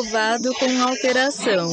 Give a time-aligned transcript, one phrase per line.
[0.00, 1.68] Aprovado com alteração.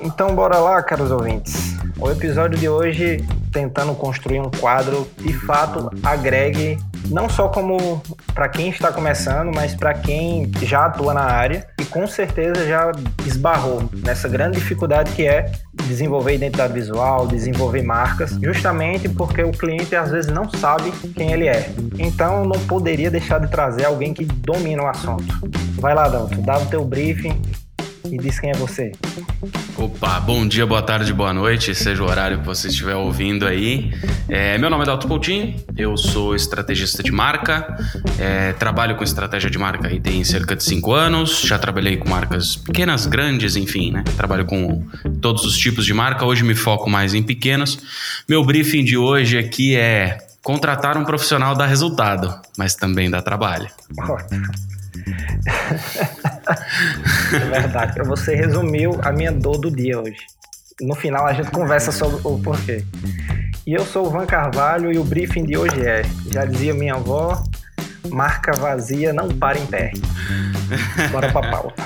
[0.00, 1.74] Então bora lá, caros ouvintes.
[1.98, 6.78] O episódio de hoje tentando construir um quadro de fato agregue
[7.08, 8.00] não só como
[8.32, 12.90] para quem está começando, mas para quem já atua na área com certeza já
[13.26, 19.94] esbarrou nessa grande dificuldade que é desenvolver identidade visual, desenvolver marcas, justamente porque o cliente
[19.94, 21.70] às vezes não sabe quem ele é.
[21.98, 25.24] Então não poderia deixar de trazer alguém que domina o assunto.
[25.78, 27.40] Vai lá, Dalton, dá o teu briefing
[28.12, 28.92] e diz quem é você.
[29.74, 33.90] Opa, bom dia, boa tarde, boa noite, seja o horário que você estiver ouvindo aí.
[34.28, 37.74] É, meu nome é Dalton Coutinho, eu sou estrategista de marca,
[38.18, 42.06] é, trabalho com estratégia de marca aí tem cerca de cinco anos, já trabalhei com
[42.06, 44.04] marcas pequenas, grandes, enfim, né?
[44.14, 44.84] Trabalho com
[45.22, 47.78] todos os tipos de marca, hoje me foco mais em pequenos.
[48.28, 53.70] Meu briefing de hoje aqui é contratar um profissional dá resultado, mas também dá trabalho.
[57.32, 58.02] É verdade.
[58.02, 60.26] Você resumiu a minha dor do dia hoje.
[60.80, 62.84] No final a gente conversa sobre o porquê.
[63.66, 66.94] E eu sou o Van Carvalho e o briefing de hoje é: já dizia minha
[66.94, 67.42] avó,
[68.10, 69.92] marca vazia não para em pé.
[71.10, 71.82] Bora pra pauta.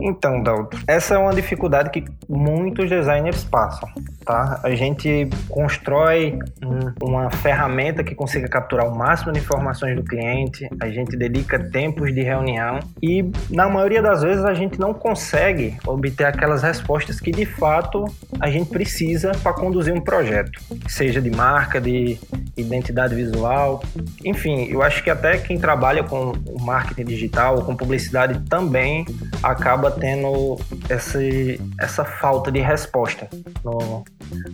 [0.00, 3.88] Então, Dalton, essa é uma dificuldade que muitos designers passam,
[4.24, 4.60] tá?
[4.62, 10.68] A gente constrói um, uma ferramenta que consiga capturar o máximo de informações do cliente,
[10.80, 15.76] a gente dedica tempos de reunião e, na maioria das vezes, a gente não consegue
[15.86, 18.04] obter aquelas respostas que, de fato,
[18.38, 22.18] a gente precisa para conduzir um projeto, seja de marca, de
[22.56, 23.82] identidade visual,
[24.24, 29.04] enfim, eu acho que até quem trabalha com marketing digital ou com publicidade também
[29.42, 33.28] acaba tendo esse, essa falta de resposta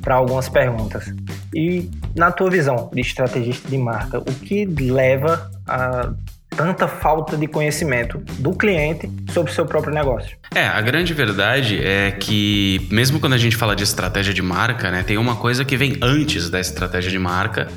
[0.02, 1.12] para algumas perguntas.
[1.54, 6.12] E na tua visão de estrategista de marca, o que leva a
[6.56, 10.36] tanta falta de conhecimento do cliente sobre o seu próprio negócio?
[10.54, 14.90] É, a grande verdade é que, mesmo quando a gente fala de estratégia de marca,
[14.90, 17.68] né, tem uma coisa que vem antes da estratégia de marca,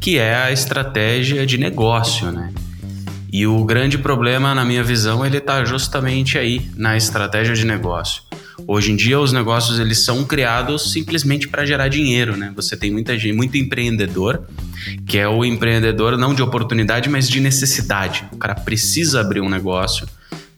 [0.00, 2.52] que é a estratégia de negócio, né?
[3.36, 8.22] E o grande problema, na minha visão, ele está justamente aí na estratégia de negócio.
[8.66, 12.50] Hoje em dia, os negócios eles são criados simplesmente para gerar dinheiro, né?
[12.56, 14.42] Você tem muita gente, muito empreendedor,
[15.06, 18.24] que é o empreendedor não de oportunidade, mas de necessidade.
[18.32, 20.08] O cara precisa abrir um negócio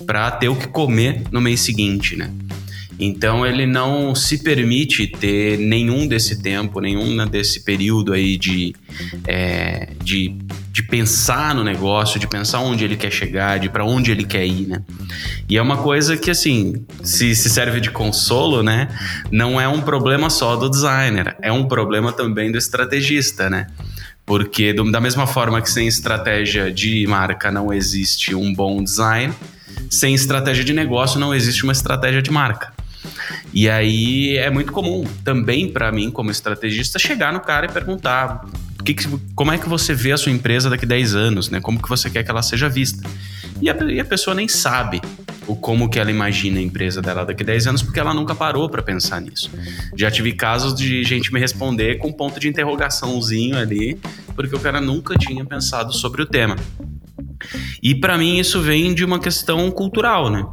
[0.06, 2.30] para ter o que comer no mês seguinte, né?
[2.96, 8.72] Então ele não se permite ter nenhum desse tempo, nenhum desse período aí de,
[9.26, 10.36] é, de,
[10.78, 14.46] de pensar no negócio, de pensar onde ele quer chegar, de para onde ele quer
[14.46, 14.80] ir, né?
[15.48, 18.86] E é uma coisa que assim, se, se serve de consolo, né?
[19.28, 23.66] Não é um problema só do designer, é um problema também do estrategista, né?
[24.24, 29.34] Porque do, da mesma forma que sem estratégia de marca não existe um bom design,
[29.90, 32.72] sem estratégia de negócio não existe uma estratégia de marca.
[33.52, 38.44] E aí é muito comum também para mim, como estrategista, chegar no cara e perguntar
[38.84, 41.60] que que, como é que você vê a sua empresa daqui a 10 anos, né?
[41.60, 43.08] Como que você quer que ela seja vista?
[43.60, 45.00] E a, e a pessoa nem sabe
[45.46, 48.34] o como que ela imagina a empresa dela daqui a 10 anos, porque ela nunca
[48.34, 49.50] parou para pensar nisso.
[49.96, 53.98] Já tive casos de gente me responder com ponto de interrogaçãozinho ali,
[54.34, 56.56] porque o cara nunca tinha pensado sobre o tema.
[57.82, 60.44] E para mim isso vem de uma questão cultural, né?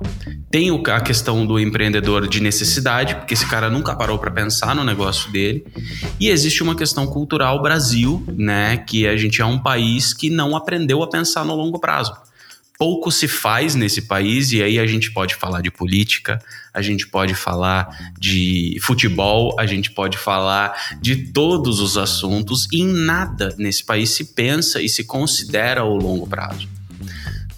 [0.52, 4.84] Tem a questão do empreendedor de necessidade, porque esse cara nunca parou para pensar no
[4.84, 5.66] negócio dele.
[6.20, 10.56] E existe uma questão cultural Brasil, né, que a gente é um país que não
[10.56, 12.14] aprendeu a pensar no longo prazo.
[12.78, 16.42] Pouco se faz nesse país e aí a gente pode falar de política,
[16.74, 22.82] a gente pode falar de futebol, a gente pode falar de todos os assuntos e
[22.82, 26.68] em nada nesse país se pensa e se considera o longo prazo.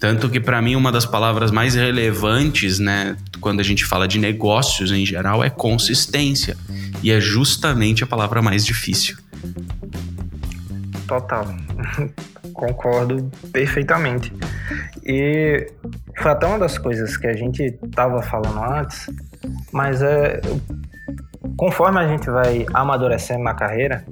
[0.00, 4.18] Tanto que, para mim, uma das palavras mais relevantes, né, quando a gente fala de
[4.18, 6.56] negócios em geral, é consistência.
[7.02, 9.16] E é justamente a palavra mais difícil.
[11.08, 11.46] Total.
[12.52, 14.32] Concordo perfeitamente.
[15.04, 15.66] E
[16.18, 19.08] foi até uma das coisas que a gente estava falando antes,
[19.72, 20.40] mas é,
[21.56, 24.04] conforme a gente vai amadurecendo na carreira,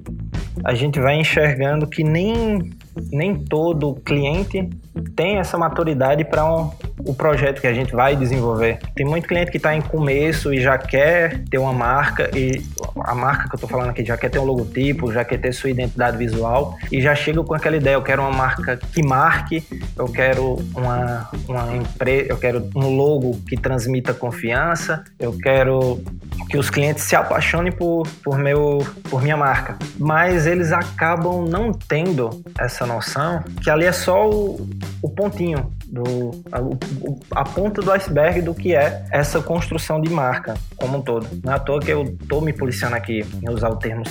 [0.64, 2.72] a gente vai enxergando que nem,
[3.12, 4.70] nem todo cliente
[5.14, 6.70] tem essa maturidade para um,
[7.06, 8.78] o projeto que a gente vai desenvolver.
[8.94, 12.62] Tem muito cliente que está em começo e já quer ter uma marca, e
[13.04, 15.52] a marca que eu estou falando aqui já quer ter um logotipo, já quer ter
[15.52, 19.64] sua identidade visual e já chega com aquela ideia: eu quero uma marca que marque,
[19.96, 26.02] eu quero uma, uma empresa, eu quero um logo que transmita confiança, eu quero
[26.50, 29.76] que os clientes se apaixonem por, por, meu, por minha marca.
[29.98, 34.68] Mas eles acabam não tendo essa noção que ali é só o,
[35.02, 40.54] o pontinho, do, a, a, ponta do iceberg do que é essa construção de marca
[40.76, 41.26] como um todo.
[41.42, 44.02] Não é à toa que eu estou me policiando aqui em usar o termo,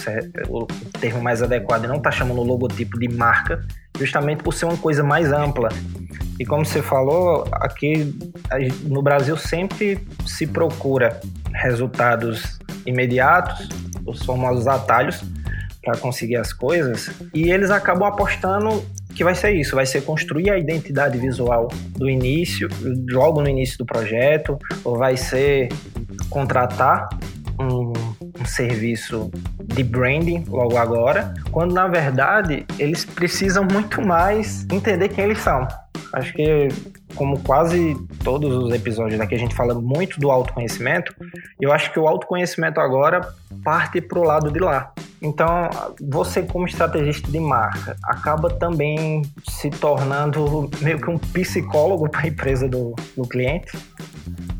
[0.49, 0.65] o
[0.99, 3.65] termo mais adequado e não tá chamando o logotipo de marca,
[3.97, 5.69] justamente por ser uma coisa mais ampla.
[6.39, 8.13] E como você falou, aqui
[8.83, 11.21] no Brasil sempre se procura
[11.53, 13.69] resultados imediatos,
[14.05, 15.23] os famosos atalhos,
[15.83, 18.83] para conseguir as coisas, e eles acabam apostando
[19.15, 22.67] que vai ser isso, vai ser construir a identidade visual do início,
[23.09, 25.69] logo no início do projeto, ou vai ser
[26.29, 27.07] contratar
[27.59, 27.93] um,
[28.39, 29.31] um serviço
[29.63, 35.65] de branding logo agora, quando na verdade eles precisam muito mais entender quem eles são.
[36.11, 36.67] Acho que,
[37.13, 41.13] como quase todos os episódios daqui, a gente fala muito do autoconhecimento.
[41.59, 44.91] Eu acho que o autoconhecimento agora parte para o lado de lá.
[45.21, 45.69] Então,
[46.01, 52.27] você, como estrategista de marca, acaba também se tornando meio que um psicólogo para a
[52.27, 53.77] empresa do, do cliente.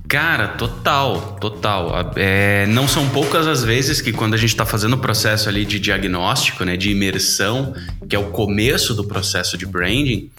[0.08, 2.12] Cara, total, total.
[2.16, 5.66] É, não são poucas as vezes que quando a gente está fazendo o processo ali
[5.66, 7.74] de diagnóstico, né, de imersão,
[8.08, 10.32] que é o começo do processo de branding,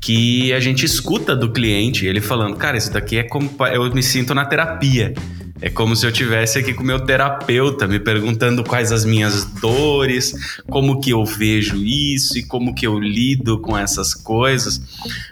[0.00, 4.02] que a gente escuta do cliente ele falando, cara, isso daqui é como eu me
[4.02, 5.14] sinto na terapia.
[5.60, 10.32] É como se eu tivesse aqui com meu terapeuta me perguntando quais as minhas dores,
[10.68, 14.80] como que eu vejo isso e como que eu lido com essas coisas,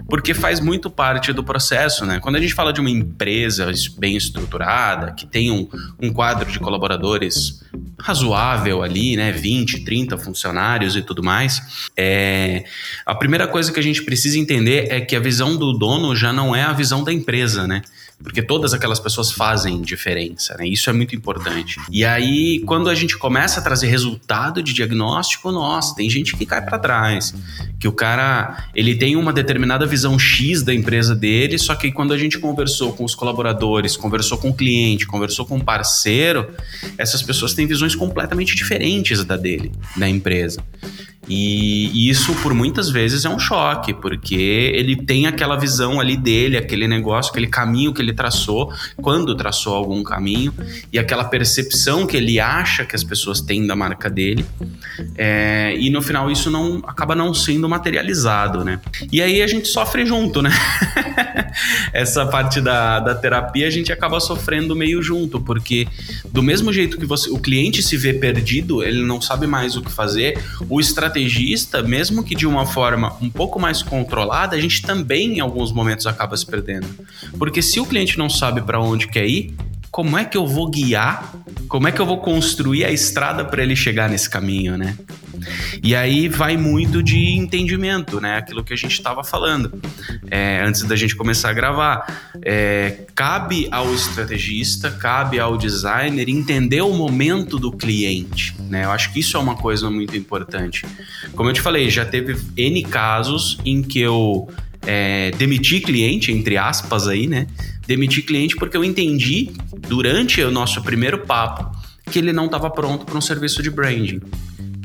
[0.08, 2.18] porque faz muito parte do processo, né?
[2.18, 5.68] Quando a gente fala de uma empresa bem estruturada, que tem um,
[6.00, 7.62] um quadro de colaboradores
[7.98, 9.30] razoável ali, né?
[9.30, 12.64] 20, 30 funcionários e tudo mais, é...
[13.04, 16.32] a primeira coisa que a gente precisa entender é que a visão do dono já
[16.32, 17.82] não é a visão da empresa, né?
[18.22, 20.66] Porque todas aquelas pessoas fazem diferença, né?
[20.66, 21.78] Isso é muito importante.
[21.90, 26.46] E aí, quando a gente começa a trazer resultado de diagnóstico, nossa, tem gente que
[26.46, 27.34] cai para trás,
[27.78, 32.12] que o cara ele tem uma determinada visão X da empresa dele, só que quando
[32.12, 36.50] a gente conversou com os colaboradores, conversou com o cliente, conversou com o parceiro,
[36.96, 40.64] essas pessoas têm visões completamente diferentes da dele, da empresa.
[41.28, 44.34] E isso, por muitas vezes, é um choque, porque
[44.74, 49.74] ele tem aquela visão ali dele, aquele negócio, aquele caminho que ele traçou, quando traçou
[49.74, 50.54] algum caminho,
[50.92, 54.46] e aquela percepção que ele acha que as pessoas têm da marca dele.
[55.16, 58.80] É, e no final isso não acaba não sendo materializado, né?
[59.10, 60.50] E aí a gente sofre junto, né?
[61.92, 65.88] Essa parte da, da terapia a gente acaba sofrendo meio junto, porque
[66.30, 69.82] do mesmo jeito que você, o cliente se vê perdido, ele não sabe mais o
[69.82, 70.38] que fazer,
[70.68, 75.38] o estrategista estrategista, mesmo que de uma forma um pouco mais controlada, a gente também
[75.38, 76.86] em alguns momentos acaba se perdendo.
[77.38, 79.54] Porque se o cliente não sabe para onde quer ir,
[79.96, 81.32] como é que eu vou guiar?
[81.68, 84.94] Como é que eu vou construir a estrada para ele chegar nesse caminho, né?
[85.82, 88.36] E aí vai muito de entendimento, né?
[88.36, 89.72] Aquilo que a gente estava falando
[90.30, 92.34] é, antes da gente começar a gravar.
[92.42, 98.84] É, cabe ao estrategista, cabe ao designer entender o momento do cliente, né?
[98.84, 100.84] Eu acho que isso é uma coisa muito importante.
[101.34, 104.46] Como eu te falei, já teve N casos em que eu
[104.86, 107.46] é, demiti cliente, entre aspas aí, né?
[107.86, 109.50] Demiti cliente porque eu entendi
[109.88, 111.74] durante o nosso primeiro papo
[112.10, 114.20] que ele não estava pronto para um serviço de branding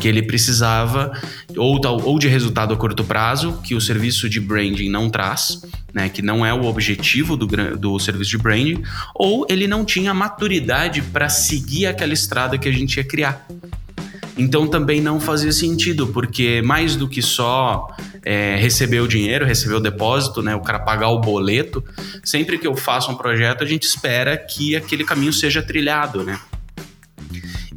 [0.02, 1.12] que ele precisava
[1.56, 5.62] ou, ou de resultado a curto prazo, que o serviço de branding não traz,
[5.94, 7.46] né, que não é o objetivo do,
[7.78, 8.82] do serviço de branding,
[9.14, 13.48] ou ele não tinha maturidade para seguir aquela estrada que a gente ia criar.
[14.38, 17.88] Então também não fazia sentido, porque mais do que só
[18.24, 21.84] é, receber o dinheiro, receber o depósito, né, o cara pagar o boleto,
[22.24, 26.40] sempre que eu faço um projeto, a gente espera que aquele caminho seja trilhado, né?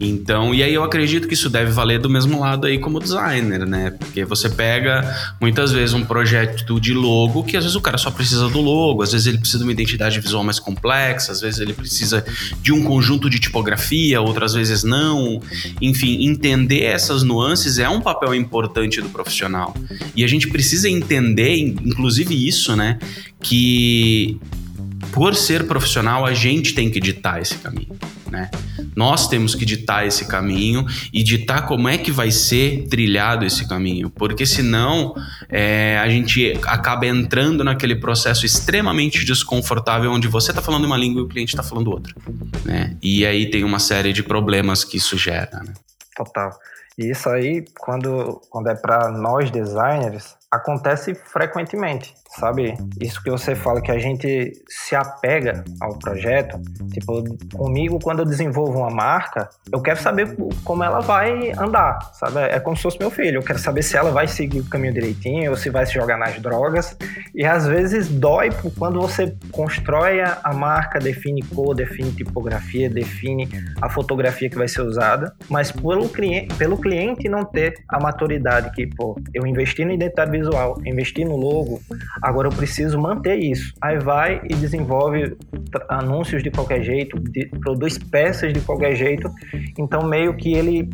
[0.00, 3.64] Então, e aí eu acredito que isso deve valer do mesmo lado aí como designer,
[3.64, 3.92] né?
[3.92, 8.10] Porque você pega muitas vezes um projeto de logo que às vezes o cara só
[8.10, 11.60] precisa do logo, às vezes ele precisa de uma identidade visual mais complexa, às vezes
[11.60, 12.24] ele precisa
[12.60, 15.40] de um conjunto de tipografia, outras vezes não.
[15.80, 19.76] Enfim, entender essas nuances é um papel importante do profissional.
[20.16, 22.98] E a gente precisa entender, inclusive isso, né?
[23.40, 24.40] Que
[25.12, 27.96] por ser profissional, a gente tem que ditar esse caminho.
[28.34, 28.50] Né?
[28.96, 33.66] Nós temos que ditar esse caminho e ditar como é que vai ser trilhado esse
[33.68, 35.14] caminho, porque senão
[35.48, 41.22] é, a gente acaba entrando naquele processo extremamente desconfortável onde você está falando uma língua
[41.22, 42.12] e o cliente está falando outra,
[42.64, 42.96] né?
[43.00, 45.62] E aí tem uma série de problemas que isso gera.
[45.64, 45.72] Né?
[46.16, 46.50] Total.
[46.98, 52.74] E isso aí, quando, quando é para nós designers, acontece frequentemente sabe?
[53.00, 56.60] Isso que você fala que a gente se apega ao projeto.
[56.92, 57.24] Tipo,
[57.54, 62.40] comigo, quando eu desenvolvo uma marca, eu quero saber como ela vai andar, sabe?
[62.40, 63.38] É como se fosse meu filho.
[63.38, 66.16] Eu quero saber se ela vai seguir o caminho direitinho ou se vai se jogar
[66.16, 66.96] nas drogas.
[67.34, 73.48] E às vezes dói quando você constrói a marca, define cor, define tipografia, define
[73.80, 78.70] a fotografia que vai ser usada, mas pelo cliente, pelo cliente não ter a maturidade
[78.72, 81.80] que, pô, eu investi no identidade visual, investi no logo,
[82.24, 83.74] Agora eu preciso manter isso.
[83.82, 85.36] Aí vai e desenvolve
[85.90, 89.30] anúncios de qualquer jeito, de, produz peças de qualquer jeito.
[89.78, 90.88] Então meio que ele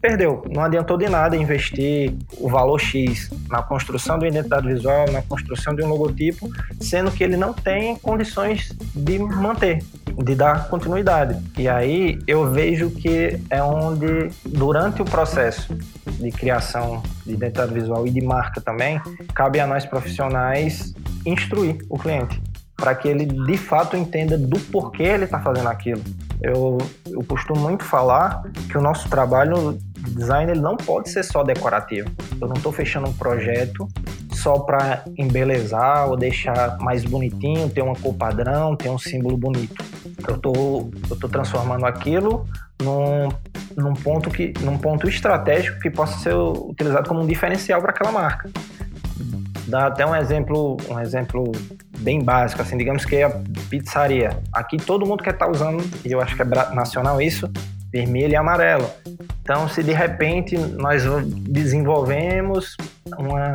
[0.00, 0.44] perdeu.
[0.48, 5.74] Não adiantou de nada investir o valor X na construção de identidade visual, na construção
[5.74, 6.48] de um logotipo,
[6.80, 9.82] sendo que ele não tem condições de manter,
[10.22, 11.36] de dar continuidade.
[11.58, 15.76] E aí eu vejo que é onde, durante o processo
[16.18, 19.00] de criação de identidade visual e de marca também,
[19.34, 20.94] cabe a nós profissionais
[21.24, 22.40] instruir o cliente
[22.78, 26.02] para que ele de fato entenda do porquê ele está fazendo aquilo.
[26.40, 26.78] Eu,
[27.10, 31.42] eu costumo muito falar que o nosso trabalho de design ele não pode ser só
[31.42, 32.08] decorativo.
[32.40, 33.88] Eu não estou fechando um projeto
[34.32, 39.84] só para embelezar ou deixar mais bonitinho, ter uma cor padrão, ter um símbolo bonito.
[40.28, 40.38] Eu
[41.10, 42.46] eu tô transformando aquilo
[42.82, 43.28] num,
[43.76, 48.12] num ponto que num ponto estratégico que possa ser utilizado como um diferencial para aquela
[48.12, 48.50] marca.
[49.66, 51.52] Dá até um exemplo, um exemplo
[51.98, 53.30] bem básico, assim, digamos que é a
[53.68, 54.38] pizzaria.
[54.52, 56.44] Aqui todo mundo quer estar tá usando, e eu acho que é
[56.74, 57.50] nacional isso,
[57.92, 58.88] vermelho e amarelo.
[59.42, 61.02] Então, se de repente nós
[61.48, 62.76] desenvolvemos
[63.18, 63.52] uma,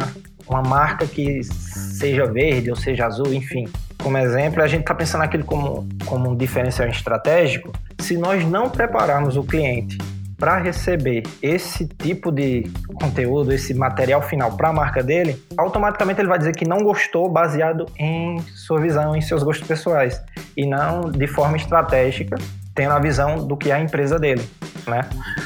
[0.48, 3.68] uma marca que seja verde ou seja azul, enfim,
[4.04, 7.72] como exemplo, a gente está pensando aquilo como, como um diferencial estratégico.
[8.00, 9.98] Se nós não prepararmos o cliente
[10.38, 16.28] para receber esse tipo de conteúdo, esse material final para a marca dele, automaticamente ele
[16.28, 20.22] vai dizer que não gostou baseado em sua visão, em seus gostos pessoais
[20.58, 22.36] e não de forma estratégica,
[22.76, 24.44] tendo a visão do que é a empresa dele.
[24.86, 25.00] Né?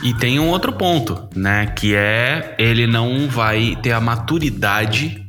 [0.03, 1.67] E tem um outro ponto, né?
[1.67, 5.23] Que é ele não vai ter a maturidade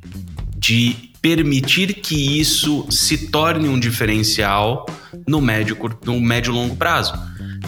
[0.57, 4.87] de permitir que isso se torne um diferencial
[5.27, 7.15] no médio, no médio longo prazo.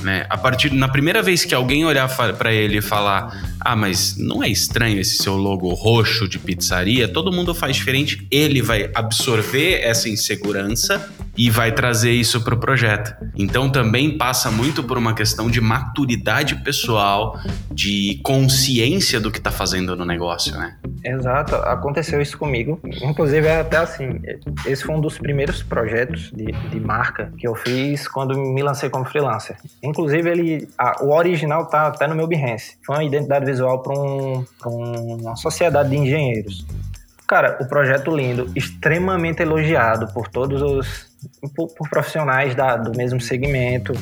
[0.03, 0.25] Né?
[0.31, 4.43] A partir na primeira vez que alguém olhar para ele e falar: "Ah, mas não
[4.43, 7.09] é estranho esse seu logo roxo de pizzaria?
[7.09, 8.27] Todo mundo faz diferente".
[8.31, 13.15] Ele vai absorver essa insegurança e vai trazer isso para o projeto.
[13.37, 17.39] Então também passa muito por uma questão de maturidade pessoal,
[17.71, 20.77] de consciência do que está fazendo no negócio, né?
[21.05, 22.79] Exato, aconteceu isso comigo.
[23.03, 24.21] Inclusive é até assim,
[24.67, 28.91] esse foi um dos primeiros projetos de, de marca que eu fiz quando me lancei
[28.91, 29.57] como freelancer.
[29.83, 32.77] Inclusive, ele, a, o original tá até no meu Behance.
[32.85, 36.67] Foi uma identidade visual para um, uma sociedade de engenheiros.
[37.27, 41.11] Cara, o projeto lindo, extremamente elogiado por todos os
[41.55, 43.93] por, por profissionais da, do mesmo segmento,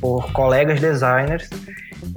[0.00, 1.48] por colegas designers.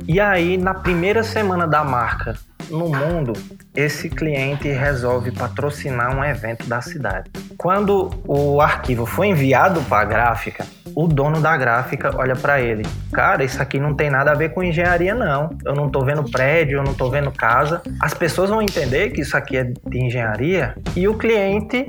[0.07, 2.37] E aí, na primeira semana da marca
[2.69, 3.33] no mundo,
[3.75, 7.29] esse cliente resolve patrocinar um evento da cidade.
[7.61, 10.65] Quando o arquivo foi enviado para a gráfica,
[10.95, 12.83] o dono da gráfica olha para ele.
[13.13, 15.55] Cara, isso aqui não tem nada a ver com engenharia, não.
[15.63, 17.83] Eu não tô vendo prédio, eu não tô vendo casa.
[17.99, 21.85] As pessoas vão entender que isso aqui é de engenharia e o cliente,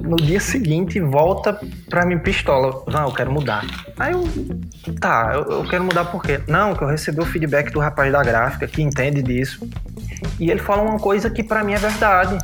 [0.00, 2.82] no dia seguinte, volta para mim pistola.
[2.88, 3.64] Não, eu quero mudar.
[4.00, 4.28] Aí eu,
[5.00, 6.40] tá, eu, eu quero mudar por quê?
[6.48, 9.64] Não, que eu recebi o feedback do rapaz da gráfica que entende disso.
[10.40, 12.36] E ele fala uma coisa que para mim é verdade.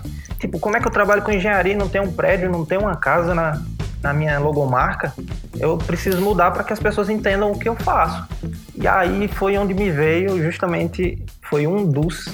[0.44, 2.82] Tipo, como é que eu trabalho com engenharia e não tenho um prédio, não tenho
[2.82, 3.62] uma casa na,
[4.02, 5.14] na minha logomarca,
[5.58, 8.28] eu preciso mudar para que as pessoas entendam o que eu faço.
[8.74, 12.26] E aí foi onde me veio justamente foi um dos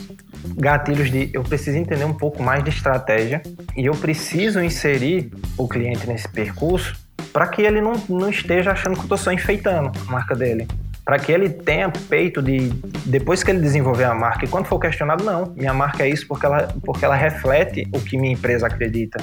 [0.57, 3.43] gatilhos de eu preciso entender um pouco mais de estratégia
[3.77, 6.99] e eu preciso inserir o cliente nesse percurso
[7.33, 10.67] para que ele não, não esteja achando que eu estou só enfeitando a marca dele
[11.11, 12.69] para que ele tenha peito de
[13.05, 15.53] depois que ele desenvolver a marca e quando for questionado não.
[15.57, 19.21] Minha marca é isso porque ela porque ela reflete o que minha empresa acredita.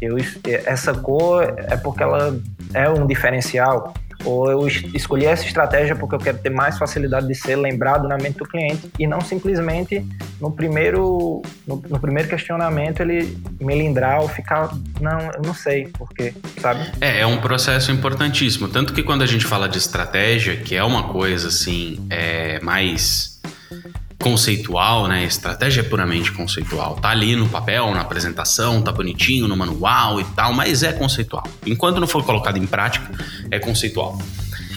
[0.00, 0.16] Eu
[0.64, 2.40] essa cor é porque ela
[2.72, 3.92] é um diferencial
[4.26, 8.16] ou eu escolhi essa estratégia porque eu quero ter mais facilidade de ser lembrado na
[8.16, 10.04] mente do cliente e não simplesmente
[10.40, 14.68] no primeiro, no, no primeiro questionamento ele melindrar ou ficar,
[15.00, 16.90] não, eu não sei porque, sabe?
[17.00, 18.68] É, é um processo importantíssimo.
[18.68, 23.40] Tanto que quando a gente fala de estratégia, que é uma coisa assim, é mais
[24.18, 25.24] conceitual, né?
[25.24, 26.96] Estratégia é puramente conceitual.
[26.96, 31.46] Tá ali no papel, na apresentação, tá bonitinho no manual e tal, mas é conceitual.
[31.64, 33.10] Enquanto não for colocado em prática,
[33.50, 34.18] é conceitual.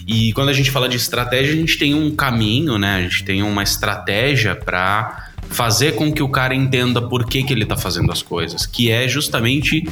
[0.06, 2.96] E quando a gente fala de estratégia, a gente tem um caminho, né?
[2.96, 7.54] A gente tem uma estratégia para fazer com que o cara entenda por que, que
[7.54, 9.88] ele tá fazendo as coisas, que é justamente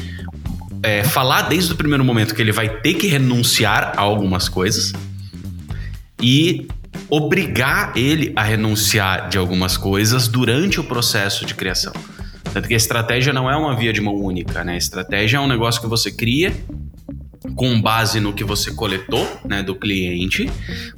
[0.84, 4.94] é, falar desde o primeiro momento que ele vai ter que renunciar a algumas coisas
[6.22, 6.68] e
[7.10, 11.94] obrigar ele a renunciar de algumas coisas durante o processo de criação.
[12.54, 14.74] Tanto que a estratégia não é uma via de mão única, né?
[14.74, 16.54] A estratégia é um negócio que você cria
[17.56, 20.50] com base no que você coletou, né, do cliente.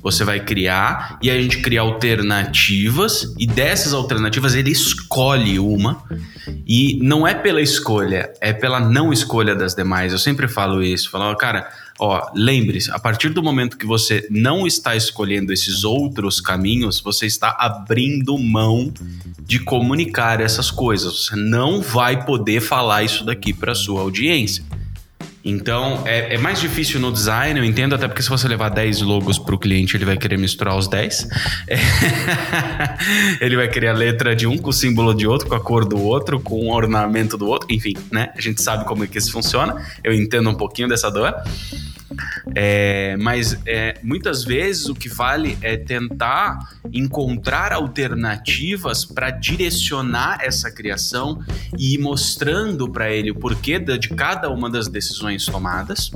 [0.01, 6.03] Você vai criar e a gente cria alternativas e dessas alternativas ele escolhe uma
[6.67, 10.11] e não é pela escolha, é pela não escolha das demais.
[10.11, 14.65] Eu sempre falo isso, falo, cara, Ó, lembre-se, a partir do momento que você não
[14.65, 18.93] está escolhendo esses outros caminhos, você está abrindo mão
[19.41, 21.25] de comunicar essas coisas.
[21.25, 24.63] Você não vai poder falar isso daqui para sua audiência.
[25.43, 29.01] Então, é, é, mais difícil no design, eu entendo, até porque se você levar 10
[29.01, 31.27] logos para o cliente, ele vai querer misturar os 10.
[31.67, 31.77] É,
[33.39, 35.85] ele vai querer a letra de um com o símbolo de outro, com a cor
[35.85, 38.29] do outro, com o ornamento do outro, enfim, né?
[38.35, 39.81] A gente sabe como é que isso funciona.
[40.03, 41.33] Eu entendo um pouquinho dessa dor.
[42.55, 46.59] É, mas é, muitas vezes o que vale é tentar
[46.91, 51.43] encontrar alternativas para direcionar essa criação
[51.77, 56.11] e ir mostrando para ele o porquê de cada uma das decisões tomadas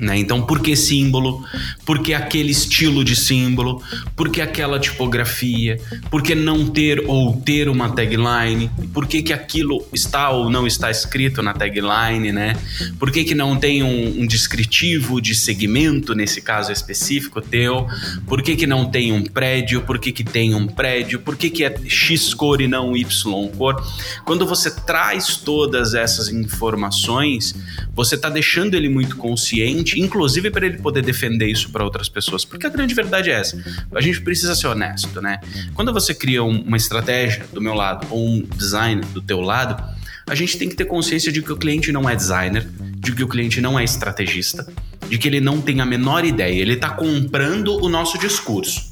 [0.00, 0.18] né?
[0.18, 1.44] Então, por que símbolo?
[1.84, 3.82] Por que aquele estilo de símbolo?
[4.14, 5.80] Por que aquela tipografia?
[6.10, 8.70] Por que não ter ou ter uma tagline?
[8.92, 12.32] Por que, que aquilo está ou não está escrito na tagline?
[12.32, 12.56] Né?
[12.98, 17.86] Por que, que não tem um, um descritivo de segmento, nesse caso específico teu?
[18.26, 19.82] Por que, que não tem um prédio?
[19.82, 21.20] Por que, que tem um prédio?
[21.20, 23.84] Por que, que é X cor e não Y cor?
[24.24, 27.54] Quando você traz todas essas informações,
[27.94, 32.44] você está deixando ele muito consciente inclusive para ele poder defender isso para outras pessoas.
[32.44, 33.62] Porque a grande verdade é essa.
[33.94, 35.40] A gente precisa ser honesto, né?
[35.74, 39.82] Quando você cria um, uma estratégia do meu lado ou um design do teu lado,
[40.28, 43.22] a gente tem que ter consciência de que o cliente não é designer, de que
[43.22, 44.66] o cliente não é estrategista,
[45.08, 48.90] de que ele não tem a menor ideia, ele está comprando o nosso discurso.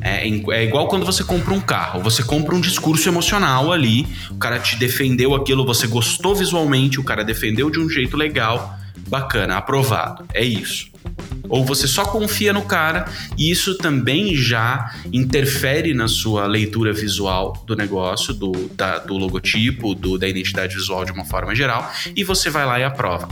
[0.00, 4.36] É, é, igual quando você compra um carro, você compra um discurso emocional ali, o
[4.36, 8.76] cara te defendeu aquilo, você gostou visualmente, o cara defendeu de um jeito legal,
[9.08, 10.24] bacana, aprovado.
[10.34, 10.88] É isso.
[11.48, 17.62] Ou você só confia no cara e isso também já interfere na sua leitura visual
[17.66, 22.22] do negócio, do, da, do logotipo, do, da identidade visual de uma forma geral, e
[22.22, 23.28] você vai lá e aprova.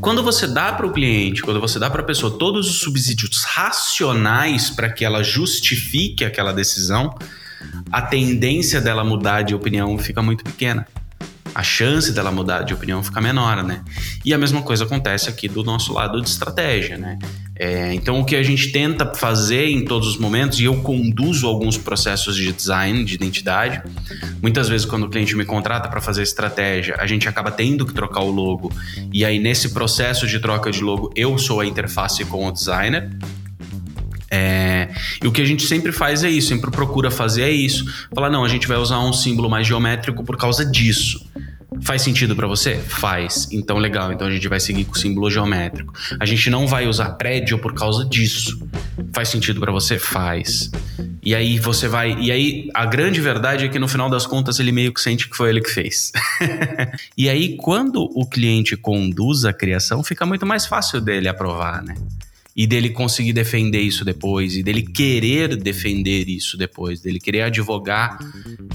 [0.00, 3.44] Quando você dá para o cliente, quando você dá para a pessoa todos os subsídios
[3.44, 7.16] racionais para que ela justifique aquela decisão,
[7.90, 10.86] a tendência dela mudar de opinião fica muito pequena
[11.54, 13.82] a chance dela mudar de opinião fica menor, né?
[14.24, 17.18] E a mesma coisa acontece aqui do nosso lado de estratégia, né?
[17.54, 21.46] É, então, o que a gente tenta fazer em todos os momentos, e eu conduzo
[21.46, 23.82] alguns processos de design, de identidade,
[24.40, 27.92] muitas vezes quando o cliente me contrata para fazer estratégia, a gente acaba tendo que
[27.92, 28.72] trocar o logo,
[29.12, 33.10] e aí nesse processo de troca de logo, eu sou a interface com o designer,
[34.34, 34.88] é,
[35.22, 37.84] e o que a gente sempre faz é isso, sempre procura fazer é isso.
[38.14, 41.22] Falar, não, a gente vai usar um símbolo mais geométrico por causa disso.
[41.82, 42.76] Faz sentido para você?
[42.76, 43.48] Faz.
[43.52, 44.10] Então, legal.
[44.10, 45.92] Então a gente vai seguir com o símbolo geométrico.
[46.18, 48.66] A gente não vai usar prédio por causa disso.
[49.12, 49.98] Faz sentido para você?
[49.98, 50.70] Faz.
[51.22, 52.16] E aí você vai.
[52.18, 55.28] E aí a grande verdade é que no final das contas ele meio que sente
[55.28, 56.10] que foi ele que fez.
[57.18, 61.94] e aí, quando o cliente conduz a criação, fica muito mais fácil dele aprovar, né?
[62.54, 68.18] E dele conseguir defender isso depois, e dele querer defender isso depois, dele querer advogar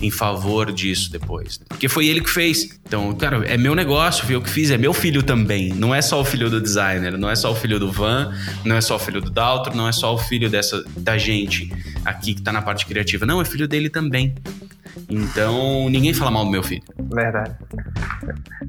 [0.02, 1.60] em favor disso depois.
[1.70, 2.80] Porque foi ele que fez.
[2.86, 5.70] Então, cara, é meu negócio, foi eu que fiz, é meu filho também.
[5.70, 8.34] Não é só o filho do designer, não é só o filho do Van,
[8.66, 11.72] não é só o filho do Daltro, não é só o filho dessa da gente
[12.04, 13.26] aqui que tá na parte criativa.
[13.26, 14.34] Não, é filho dele também.
[15.10, 16.83] Então, ninguém fala mal do meu filho.
[16.97, 17.55] Verdade.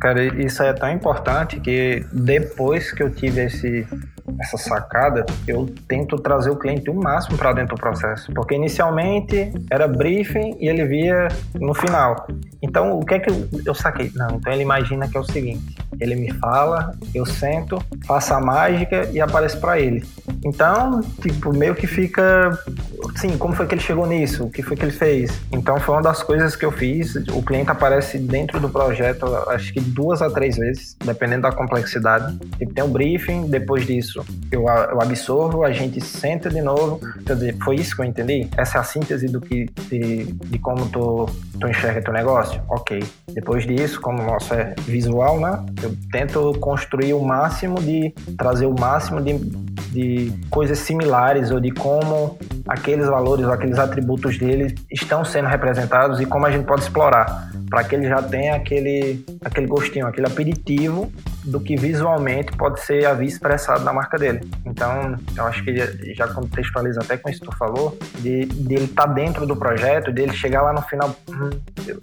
[0.01, 3.87] Cara, isso é tão importante que depois que eu tive esse,
[4.41, 8.33] essa sacada, eu tento trazer o cliente o máximo para dentro do processo.
[8.33, 12.27] Porque inicialmente era briefing e ele via no final.
[12.63, 14.11] Então, o que é que eu, eu saquei?
[14.15, 18.41] Não, então ele imagina que é o seguinte: ele me fala, eu sento, faço a
[18.41, 20.05] mágica e apareço para ele.
[20.45, 22.59] Então, tipo, meio que fica
[23.17, 24.45] sim, como foi que ele chegou nisso?
[24.45, 25.39] O que foi que ele fez?
[25.53, 27.15] Então foi uma das coisas que eu fiz.
[27.33, 32.37] O cliente aparece dentro do projeto, acho que duas a três vezes, dependendo da complexidade.
[32.59, 37.01] Tipo, tem um briefing, depois disso eu, eu absorvo, a gente senta de novo.
[37.27, 38.49] Quer dizer, foi isso que eu entendi?
[38.57, 41.27] Essa é a síntese do que, de, de como tu,
[41.61, 42.61] tu enxerga teu negócio?
[42.69, 43.03] Ok.
[43.33, 45.65] Depois disso, como o nosso é visual, né?
[45.83, 49.39] Eu tento construir o máximo de, trazer o máximo de,
[49.91, 56.27] de coisas similares ou de como aqueles valores aqueles atributos dele estão sendo representados e
[56.27, 61.11] como a gente pode explorar para que ele já tenha aquele, aquele gostinho, aquele aperitivo
[61.49, 64.41] do que visualmente pode ser a vista expressado na marca dele.
[64.67, 68.85] Então, eu acho que já contextualiza até com isso que tu falou, de, de ele
[68.85, 71.51] estar tá dentro do projeto, de ele chegar lá no final, hum,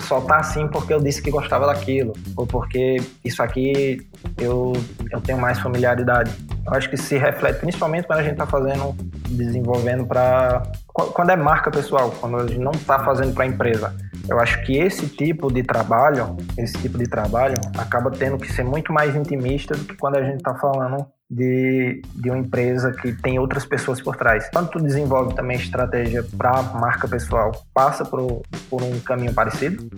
[0.01, 4.73] só tá assim porque eu disse que gostava daquilo, ou porque isso aqui eu,
[5.11, 6.31] eu tenho mais familiaridade.
[6.65, 8.95] Eu acho que se reflete principalmente quando a gente está fazendo,
[9.29, 10.63] desenvolvendo para.
[10.87, 13.93] Quando é marca pessoal, quando a gente não está fazendo para a empresa.
[14.27, 18.63] Eu acho que esse tipo de trabalho, esse tipo de trabalho, acaba tendo que ser
[18.63, 23.11] muito mais intimista do que quando a gente está falando de, de uma empresa que
[23.13, 24.49] tem outras pessoas por trás.
[24.51, 29.89] Quando tu desenvolve também estratégia para marca pessoal, passa por, por um caminho parecido?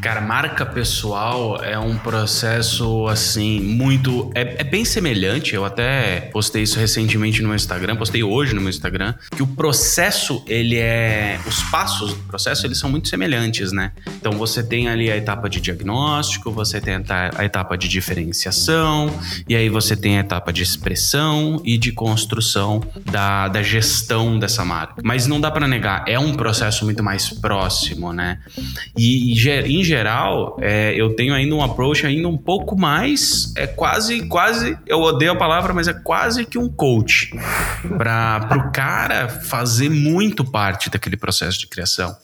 [0.00, 4.30] Cara, marca pessoal é um processo assim muito.
[4.34, 5.54] É, é, bem semelhante.
[5.54, 9.46] Eu até postei isso recentemente no meu Instagram, postei hoje no meu Instagram, que o
[9.46, 11.38] processo, ele é.
[11.46, 13.92] Os passos do processo, eles são muito semelhantes, né?
[14.16, 16.94] Então você tem ali a etapa de diagnóstico, você tem
[17.36, 19.12] a etapa de diferenciação,
[19.48, 24.64] e aí você tem a etapa de expressão e de construção da, da gestão dessa
[24.64, 25.02] marca.
[25.02, 28.38] Mas não dá para negar, é um processo muito mais próximo, né?
[28.96, 29.34] E, e
[29.78, 34.76] em geral, é, eu tenho ainda um approach ainda um pouco mais, é quase, quase,
[34.86, 37.30] eu odeio a palavra, mas é quase que um coach
[37.96, 42.16] para o cara fazer muito parte daquele processo de criação.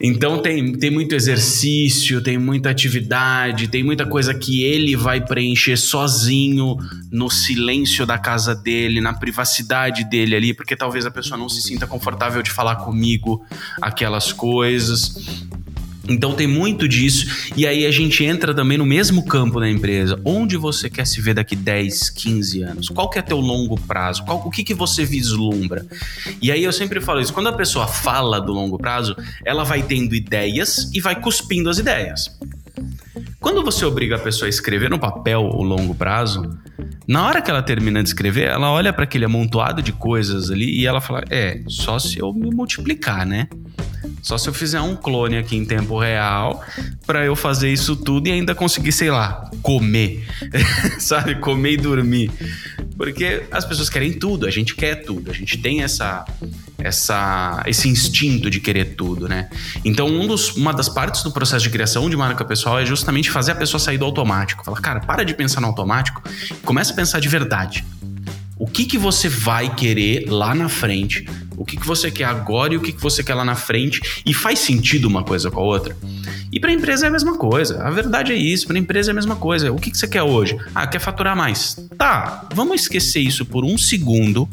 [0.00, 5.76] Então tem, tem muito exercício, tem muita atividade, tem muita coisa que ele vai preencher
[5.76, 6.76] sozinho
[7.10, 11.60] no silêncio da casa dele, na privacidade dele ali, porque talvez a pessoa não se
[11.60, 13.44] sinta confortável de falar comigo
[13.82, 15.16] aquelas coisas.
[16.08, 20.20] Então tem muito disso, e aí a gente entra também no mesmo campo da empresa.
[20.24, 22.88] Onde você quer se ver daqui 10, 15 anos?
[22.88, 24.24] Qual que é teu longo prazo?
[24.24, 25.86] Qual, o que, que você vislumbra?
[26.40, 29.82] E aí eu sempre falo isso, quando a pessoa fala do longo prazo, ela vai
[29.82, 32.30] tendo ideias e vai cuspindo as ideias.
[33.40, 36.42] Quando você obriga a pessoa a escrever no papel o longo prazo,
[37.06, 40.80] na hora que ela termina de escrever, ela olha para aquele amontoado de coisas ali
[40.80, 43.48] e ela fala: É, só se eu me multiplicar, né?
[44.22, 46.62] Só se eu fizer um clone aqui em tempo real
[47.06, 50.26] para eu fazer isso tudo e ainda conseguir, sei lá, comer.
[50.98, 51.36] Sabe?
[51.36, 52.30] Comer e dormir.
[52.96, 56.24] Porque as pessoas querem tudo, a gente quer tudo, a gente tem essa,
[56.78, 59.48] essa, esse instinto de querer tudo, né?
[59.84, 63.30] Então, um dos, uma das partes do processo de criação de marca pessoal é justamente
[63.30, 64.64] fazer a pessoa sair do automático.
[64.64, 66.22] Falar, cara, para de pensar no automático
[66.64, 67.84] começa a pensar de verdade.
[68.56, 71.24] O que, que você vai querer lá na frente?
[71.58, 74.00] O que, que você quer agora e o que, que você quer lá na frente?
[74.24, 75.96] E faz sentido uma coisa com a outra?
[76.52, 77.82] E para a empresa é a mesma coisa.
[77.82, 78.66] A verdade é isso.
[78.66, 79.72] Para a empresa é a mesma coisa.
[79.72, 80.56] O que, que você quer hoje?
[80.74, 81.76] Ah, quer faturar mais.
[81.96, 84.48] Tá, vamos esquecer isso por um segundo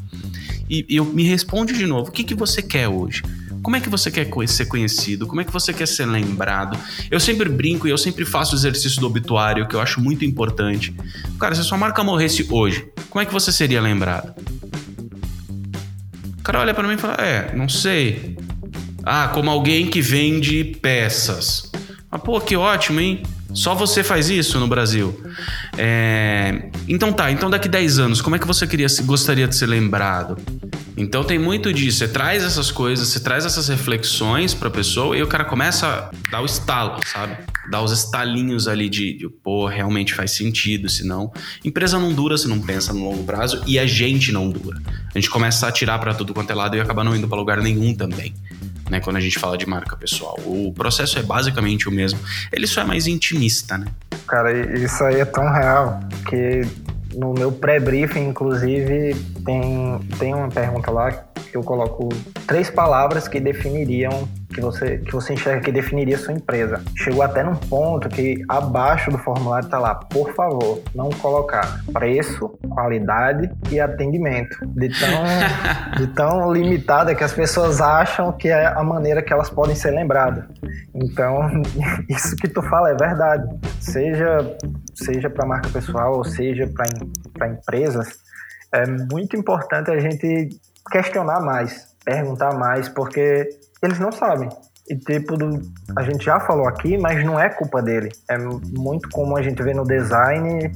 [0.70, 2.10] e, e me responde de novo.
[2.10, 3.22] O que, que você quer hoje?
[3.62, 5.26] Como é que você quer ser conhecido?
[5.26, 6.78] Como é que você quer ser lembrado?
[7.10, 10.24] Eu sempre brinco e eu sempre faço o exercício do obituário, que eu acho muito
[10.24, 10.96] importante.
[11.40, 14.36] Cara, se a sua marca morresse hoje, como é que você seria lembrado?
[16.46, 18.38] Cara olha para mim e fala: É, não sei.
[19.04, 21.72] Ah, como alguém que vende peças.
[22.12, 23.24] Ah, pô, que ótimo, hein?
[23.56, 25.18] Só você faz isso no Brasil.
[25.78, 26.70] É...
[26.88, 30.38] Então tá, então daqui 10 anos, como é que você queria, gostaria de ser lembrado?
[30.98, 32.00] Então tem muito disso.
[32.00, 36.12] Você traz essas coisas, você traz essas reflexões pra pessoa e o cara começa a
[36.30, 37.38] dar o estalo, sabe?
[37.70, 41.32] Dar os estalinhos ali de, de pô, realmente faz sentido, senão.
[41.64, 44.82] Empresa não dura se não pensa no longo prazo e a gente não dura.
[45.14, 47.38] A gente começa a atirar para tudo quanto é lado e acaba não indo para
[47.38, 48.34] lugar nenhum também.
[48.90, 50.38] Né, quando a gente fala de marca pessoal.
[50.46, 52.20] O processo é basicamente o mesmo.
[52.52, 53.88] Ele só é mais intimista, né?
[54.28, 56.62] Cara, isso aí é tão real que
[57.16, 62.10] no meu pré-briefing, inclusive, tem, tem uma pergunta lá, que eu coloco
[62.46, 66.84] três palavras que definiriam que você, que você enxerga que definiria sua empresa.
[66.98, 72.50] Chegou até num ponto que abaixo do formulário está lá, por favor, não colocar preço,
[72.70, 74.58] qualidade e atendimento.
[74.68, 75.24] De tão,
[75.98, 79.92] de tão limitada que as pessoas acham que é a maneira que elas podem ser
[79.92, 80.44] lembradas.
[80.94, 81.40] Então,
[82.10, 83.48] isso que tu fala é verdade.
[83.80, 84.58] Seja,
[84.94, 86.70] seja para marca pessoal ou seja
[87.34, 88.10] para empresas,
[88.74, 90.50] é muito importante a gente
[90.92, 93.50] questionar mais, perguntar mais, porque
[93.82, 94.50] eles não sabem.
[94.88, 95.62] E tipo, do,
[95.96, 98.12] a gente já falou aqui, mas não é culpa dele.
[98.30, 100.72] É muito comum a gente ver no design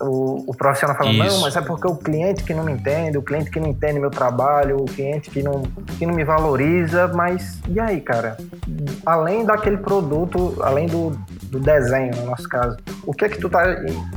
[0.00, 3.22] o, o profissional falando, não, mas é porque o cliente que não me entende, o
[3.22, 5.62] cliente que não entende meu trabalho, o cliente que não,
[5.96, 8.36] que não me valoriza, mas e aí, cara?
[9.06, 11.10] Além daquele produto, além do,
[11.44, 13.62] do desenho, no nosso caso, o que é que tu tá,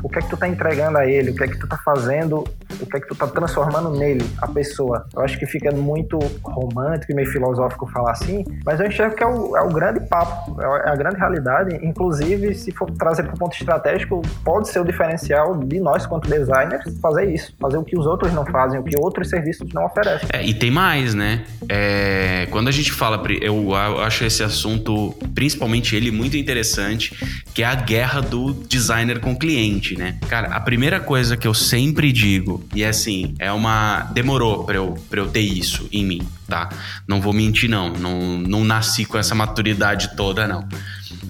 [0.02, 1.78] o que é que tu tá entregando a ele, o que é que tu tá
[1.78, 2.44] fazendo,
[2.82, 5.06] o que é que tu tá transformando nele, a pessoa.
[5.16, 9.24] Eu acho que fica muito romântico e meio filosófico falar assim, mas eu enxergo que
[9.24, 13.36] é o, é o grande papo, é a grande realidade, inclusive se for trazer para
[13.36, 17.54] o ponto estratégico, pode ser o diferencial de nós, quanto designers, fazer isso.
[17.60, 20.28] Fazer o que os outros não fazem, o que outros serviços não oferecem.
[20.32, 21.44] É, e tem mais, né?
[21.70, 27.14] É, quando a gente fala, eu acho esse assunto, principalmente ele, muito interessante,
[27.54, 30.18] que é a guerra do designer com o cliente, né?
[30.28, 34.04] Cara, a primeira coisa que eu sempre digo, e é assim, é uma.
[34.14, 36.70] Demorou pra eu, pra eu ter isso em mim, tá?
[37.08, 37.92] Não vou mentir, não.
[37.94, 40.68] Não, não nasci com essa maturidade toda, não.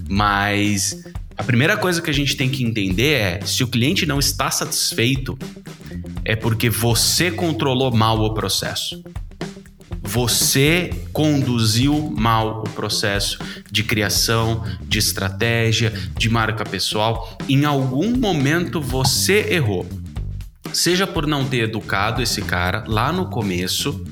[0.10, 1.04] Mas
[1.38, 4.50] a primeira coisa que a gente tem que entender é: se o cliente não está
[4.50, 5.38] satisfeito,
[6.24, 9.04] é porque você controlou mal o processo.
[10.02, 13.40] Você conduziu mal o processo
[13.72, 17.38] de criação, de estratégia, de marca pessoal.
[17.50, 19.86] Em algum momento você errou.
[20.76, 24.04] Seja por não ter educado esse cara lá no começo,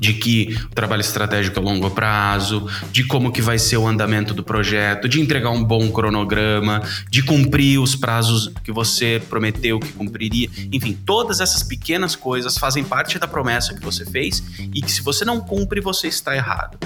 [0.00, 4.34] de que o trabalho estratégico é longo prazo, de como que vai ser o andamento
[4.34, 9.92] do projeto, de entregar um bom cronograma, de cumprir os prazos que você prometeu que
[9.92, 10.48] cumpriria.
[10.72, 14.42] Enfim, todas essas pequenas coisas fazem parte da promessa que você fez
[14.74, 16.78] e que se você não cumpre, você está errado.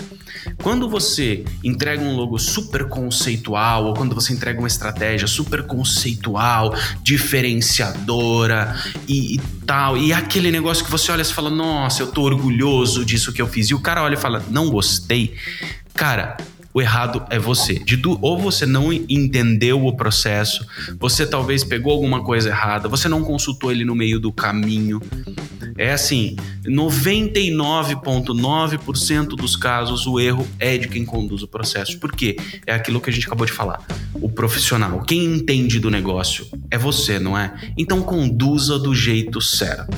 [0.63, 6.75] Quando você entrega um logo super conceitual ou quando você entrega uma estratégia super conceitual,
[7.03, 8.77] diferenciadora
[9.09, 13.00] e, e tal, e aquele negócio que você olha e fala: "Nossa, eu tô orgulhoso
[13.05, 13.71] disso que eu fiz.
[13.71, 15.35] E o cara olha e fala, não gostei.
[15.95, 16.37] Cara,
[16.73, 17.75] o errado é você.
[17.75, 20.65] De ou você não entendeu o processo,
[20.99, 25.03] você talvez pegou alguma coisa errada, você não consultou ele no meio do caminho.
[25.77, 31.99] É assim, 99,9% dos casos o erro é de quem conduz o processo.
[31.99, 32.37] Por quê?
[32.67, 33.85] É aquilo que a gente acabou de falar.
[34.15, 37.53] O profissional, quem entende do negócio é você, não é?
[37.77, 39.97] Então conduza do jeito certo.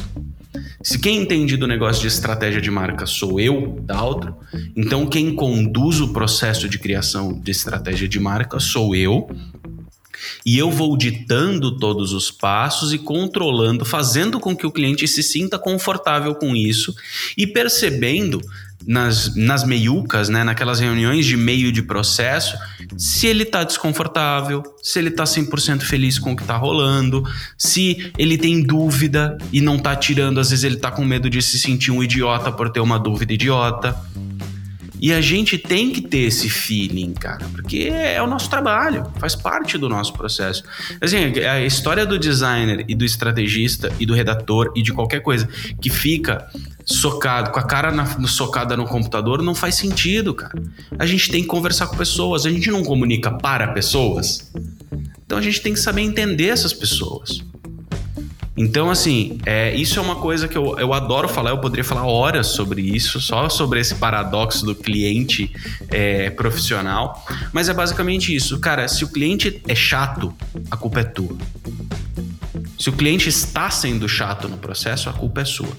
[0.83, 4.37] Se quem entende do negócio de estratégia de marca sou eu, Daltro,
[4.75, 9.29] então quem conduz o processo de criação de estratégia de marca sou eu.
[10.45, 15.23] E eu vou ditando todos os passos e controlando, fazendo com que o cliente se
[15.23, 16.95] sinta confortável com isso
[17.37, 18.41] e percebendo
[18.87, 22.57] nas, nas meiucas, né, naquelas reuniões de meio de processo,
[22.97, 27.23] se ele está desconfortável, se ele está 100% feliz com o que está rolando,
[27.57, 31.41] se ele tem dúvida e não está tirando, às vezes ele está com medo de
[31.43, 33.97] se sentir um idiota por ter uma dúvida idiota.
[35.03, 39.35] E a gente tem que ter esse feeling, cara, porque é o nosso trabalho, faz
[39.35, 40.63] parte do nosso processo.
[41.01, 45.49] Assim, a história do designer e do estrategista e do redator e de qualquer coisa
[45.81, 46.47] que fica
[46.85, 50.55] socado, com a cara na, socada no computador, não faz sentido, cara.
[50.99, 54.53] A gente tem que conversar com pessoas, a gente não comunica para pessoas.
[55.25, 57.41] Então a gente tem que saber entender essas pessoas.
[58.55, 62.07] Então, assim, é, isso é uma coisa que eu, eu adoro falar, eu poderia falar
[62.07, 65.51] horas sobre isso, só sobre esse paradoxo do cliente
[65.89, 68.61] é, profissional, mas é basicamente isso.
[68.61, 70.35] Cara, se o cliente é chato,
[70.71, 71.37] a culpa é tua.
[72.79, 75.71] Se o cliente está sendo chato no processo, a culpa é sua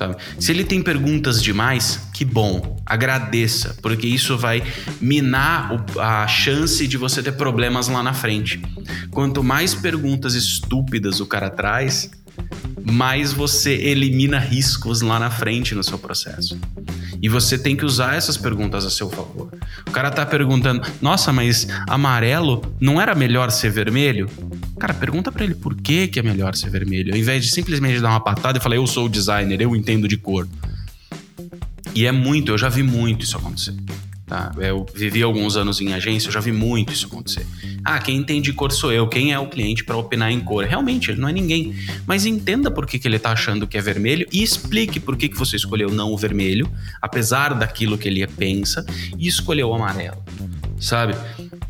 [0.00, 0.16] sabe?
[0.38, 4.62] Se ele tem perguntas demais, que bom, agradeça, porque isso vai
[4.98, 8.62] minar a chance de você ter problemas lá na frente.
[9.10, 12.10] Quanto mais perguntas estúpidas o cara traz,
[12.84, 16.58] mais você elimina riscos lá na frente no seu processo.
[17.22, 19.52] E você tem que usar essas perguntas a seu favor.
[19.86, 24.28] O cara tá perguntando: "Nossa, mas amarelo não era melhor ser vermelho?"
[24.78, 28.00] Cara, pergunta para ele por que, que é melhor ser vermelho, ao invés de simplesmente
[28.00, 30.48] dar uma patada e falar, eu sou o designer, eu entendo de cor.
[31.94, 33.74] E é muito, eu já vi muito isso acontecer.
[34.30, 34.52] Tá?
[34.58, 37.44] Eu vivi alguns anos em agência, eu já vi muito isso acontecer.
[37.84, 40.64] Ah, quem entende cor sou eu, quem é o cliente para opinar em cor?
[40.64, 41.74] Realmente, ele não é ninguém.
[42.06, 45.28] Mas entenda por que, que ele tá achando que é vermelho e explique por que,
[45.28, 46.70] que você escolheu não o vermelho,
[47.02, 48.86] apesar daquilo que ele pensa,
[49.18, 50.22] e escolheu o amarelo.
[50.78, 51.16] Sabe?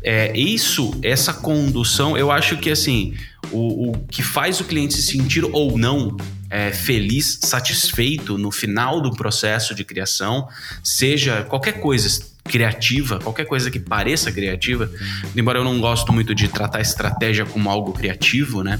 [0.03, 3.15] É, isso, essa condução, eu acho que assim,
[3.51, 6.15] o, o que faz o cliente se sentir ou não
[6.47, 10.47] é, feliz, satisfeito no final do processo de criação,
[10.83, 12.07] seja qualquer coisa
[12.43, 14.89] criativa, qualquer coisa que pareça criativa,
[15.35, 18.79] embora eu não gosto muito de tratar estratégia como algo criativo, né?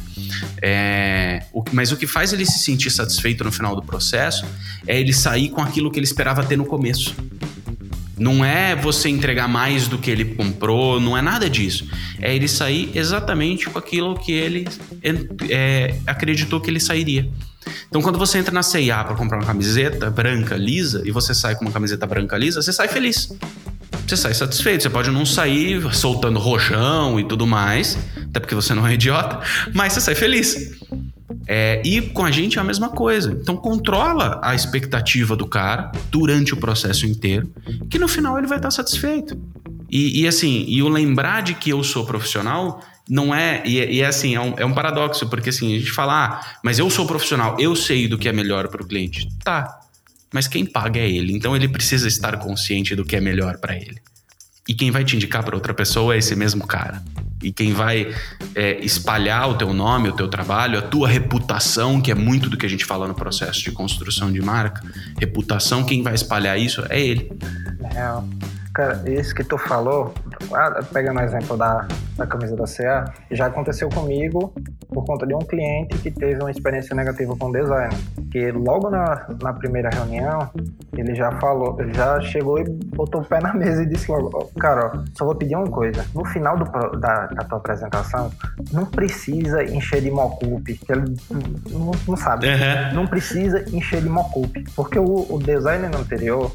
[0.61, 4.45] É, o, mas o que faz ele se sentir satisfeito no final do processo
[4.87, 7.15] é ele sair com aquilo que ele esperava ter no começo.
[8.21, 11.87] Não é você entregar mais do que ele comprou, não é nada disso.
[12.21, 14.67] É ele sair exatamente com aquilo que ele
[15.49, 17.27] é, acreditou que ele sairia.
[17.89, 21.55] Então, quando você entra na CIA para comprar uma camiseta branca lisa e você sai
[21.55, 23.27] com uma camiseta branca lisa, você sai feliz.
[24.07, 24.83] Você sai satisfeito.
[24.83, 27.97] Você pode não sair soltando rojão e tudo mais,
[28.29, 29.39] até porque você não é idiota,
[29.73, 30.77] mas você sai feliz.
[31.47, 33.31] É, e com a gente é a mesma coisa.
[33.31, 37.51] Então controla a expectativa do cara durante o processo inteiro,
[37.89, 39.39] que no final ele vai estar satisfeito.
[39.89, 43.61] E, e assim, e o lembrar de que eu sou profissional não é.
[43.65, 46.57] E, e é assim, é um, é um, paradoxo, porque assim, a gente fala, ah,
[46.63, 49.27] mas eu sou profissional, eu sei do que é melhor para o cliente.
[49.43, 49.79] Tá.
[50.33, 53.75] Mas quem paga é ele, então ele precisa estar consciente do que é melhor para
[53.75, 54.01] ele.
[54.67, 57.01] E quem vai te indicar para outra pessoa é esse mesmo cara.
[57.41, 58.13] E quem vai
[58.53, 62.57] é, espalhar o teu nome, o teu trabalho, a tua reputação, que é muito do
[62.57, 64.83] que a gente fala no processo de construção de marca,
[65.19, 67.31] reputação, quem vai espalhar isso é ele.
[67.95, 68.51] É.
[68.73, 70.13] Cara, isso que tu falou,
[70.91, 74.53] pegando o exemplo da, da camisa da CA, já aconteceu comigo
[74.89, 77.95] por conta de um cliente que teve uma experiência negativa com o design.
[78.31, 80.49] Que logo na, na primeira reunião,
[80.97, 84.29] ele já falou, ele já chegou e botou o pé na mesa e disse logo,
[84.33, 86.05] oh, cara, ó, só vou pedir uma coisa.
[86.13, 86.65] No final do,
[86.97, 88.31] da, da tua apresentação,
[88.71, 91.15] não precisa encher de mocup, que ele
[91.69, 92.47] não, não sabe.
[92.47, 92.95] Uhum.
[92.95, 94.63] Não precisa encher de mocup.
[94.75, 96.51] Porque o, o designer anterior,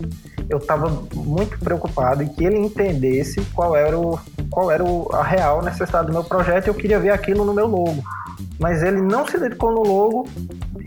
[0.48, 4.18] eu tava muito preocupado preocupado em que ele entendesse qual era, o,
[4.50, 7.54] qual era o, a real necessidade do meu projeto e eu queria ver aquilo no
[7.54, 8.02] meu logo.
[8.58, 10.28] Mas ele não se dedicou no logo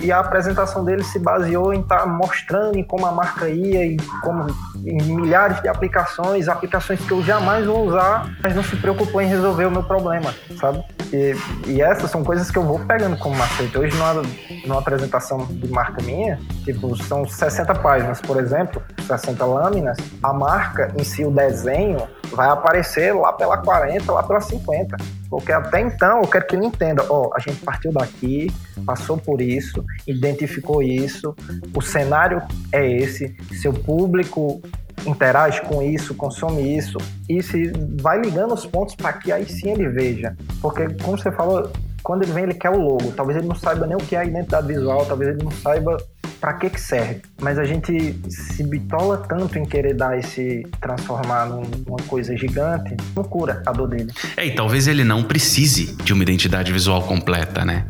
[0.02, 3.86] e a apresentação dele se baseou em estar tá mostrando em como a marca ia
[3.86, 4.48] e como
[4.86, 9.28] em milhares de aplicações, aplicações que eu jamais vou usar, mas não se preocupou em
[9.28, 10.84] resolver o meu problema, sabe?
[11.12, 11.36] E,
[11.66, 13.78] e essas são coisas que eu vou pegando como macete.
[13.78, 14.22] Hoje, numa,
[14.66, 20.94] numa apresentação de marca minha, tipo, são 60 páginas, por exemplo, 60 lâminas, a marca
[20.98, 24.98] em si, o desenho, vai aparecer lá pela 40, lá pela 50.
[25.30, 28.52] Porque até então eu quero que ele entenda, ó, oh, a gente partiu daqui,
[28.86, 31.36] passou por isso, identificou isso,
[31.75, 34.62] o cenário é esse, seu público
[35.06, 36.97] interage com isso, consome isso,
[37.30, 37.71] e se
[38.02, 40.36] vai ligando os pontos para que aí sim ele veja.
[40.62, 41.71] Porque, como você falou,
[42.04, 43.12] quando ele vem, ele quer o logo.
[43.12, 45.97] Talvez ele não saiba nem o que é a identidade visual, talvez ele não saiba
[46.39, 47.21] para que que serve.
[47.41, 53.23] Mas a gente se bitola tanto em querer dar esse transformar numa coisa gigante, não
[53.23, 54.12] cura a dor dele.
[54.38, 57.86] É, e talvez ele não precise de uma identidade visual completa, né?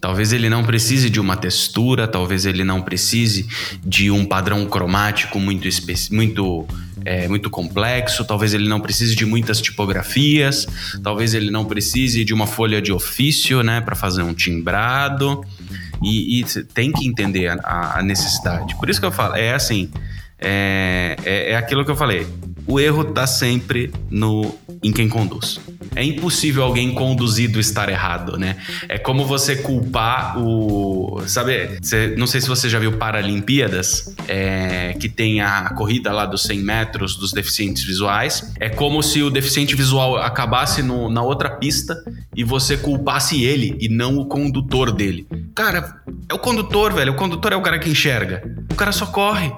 [0.00, 3.48] Talvez ele não precise de uma textura, talvez ele não precise
[3.82, 5.66] de um padrão cromático muito,
[6.10, 6.66] muito,
[7.06, 10.66] é, muito complexo, talvez ele não precise de muitas tipografias,
[11.02, 15.42] talvez ele não precise de uma folha de ofício né, para fazer um timbrado.
[16.02, 18.76] E, e, tem que entender a, a, necessidade.
[18.76, 19.90] Por isso que eu falo, é assim,
[20.38, 22.26] é, é, é aquilo que eu falei.
[22.68, 25.58] O erro está sempre no em quem conduz.
[25.96, 28.56] É impossível alguém conduzido estar errado, né?
[28.88, 31.22] É como você culpar o.
[31.26, 31.78] Sabe,
[32.16, 36.58] não sei se você já viu Paralimpíadas, é, que tem a corrida lá dos 100
[36.60, 38.52] metros dos deficientes visuais.
[38.60, 41.96] É como se o deficiente visual acabasse no, na outra pista
[42.36, 45.26] e você culpasse ele e não o condutor dele.
[45.54, 45.96] Cara,
[46.28, 47.12] é o condutor, velho.
[47.12, 48.42] O condutor é o cara que enxerga.
[48.70, 49.50] O cara só corre.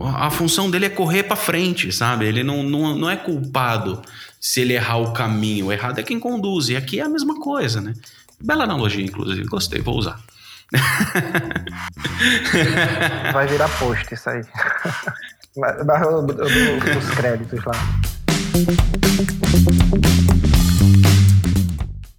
[0.00, 2.26] A função dele é correr para frente, sabe?
[2.26, 4.00] Ele não, não, não é culpado
[4.40, 5.66] se ele errar o caminho.
[5.66, 6.68] O errado é quem conduz.
[6.68, 7.94] E aqui é a mesma coisa, né?
[8.40, 9.44] Bela analogia, inclusive.
[9.44, 10.20] Gostei, vou usar.
[13.32, 14.42] Vai virar post isso aí.
[15.56, 17.74] Mas eu dou os créditos lá.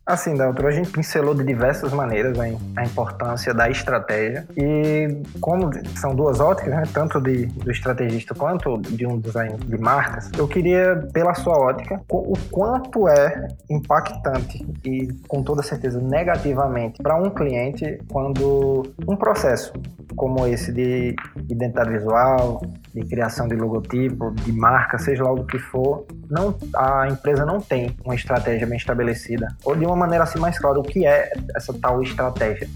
[0.05, 6.13] Assim, Daltro, a gente pincelou de diversas maneiras a importância da estratégia e como são
[6.13, 11.07] duas óticas, né, tanto de, do estrategista quanto de um design de marcas, eu queria,
[11.11, 17.99] pela sua ótica, o quanto é impactante e com toda certeza negativamente para um cliente
[18.07, 19.73] quando um processo
[20.15, 21.15] como esse de
[21.49, 22.61] identidade visual,
[22.93, 27.59] de criação de logotipo, de marca, seja lá o que for, não, a empresa não
[27.59, 29.47] tem uma estratégia bem estabelecida.
[29.63, 32.69] Ou de uma maneira assim mais clara, o que é essa tal estratégia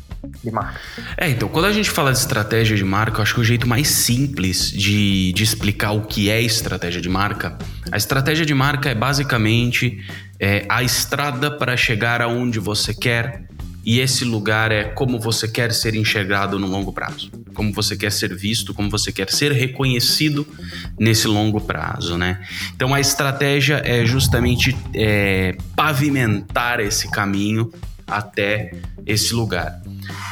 [0.44, 0.80] de marca?
[1.18, 3.68] É, então, quando a gente fala de estratégia de marca, eu acho que o jeito
[3.68, 7.58] mais simples de, de explicar o que é estratégia de marca,
[7.92, 10.00] a estratégia de marca é basicamente
[10.40, 13.49] é, a estrada para chegar aonde você quer
[13.90, 18.12] e esse lugar é como você quer ser enxergado no longo prazo, como você quer
[18.12, 20.46] ser visto, como você quer ser reconhecido
[21.00, 22.40] nesse longo prazo, né?
[22.76, 27.74] Então a estratégia é justamente é, pavimentar esse caminho
[28.10, 28.72] até
[29.06, 29.82] esse lugar.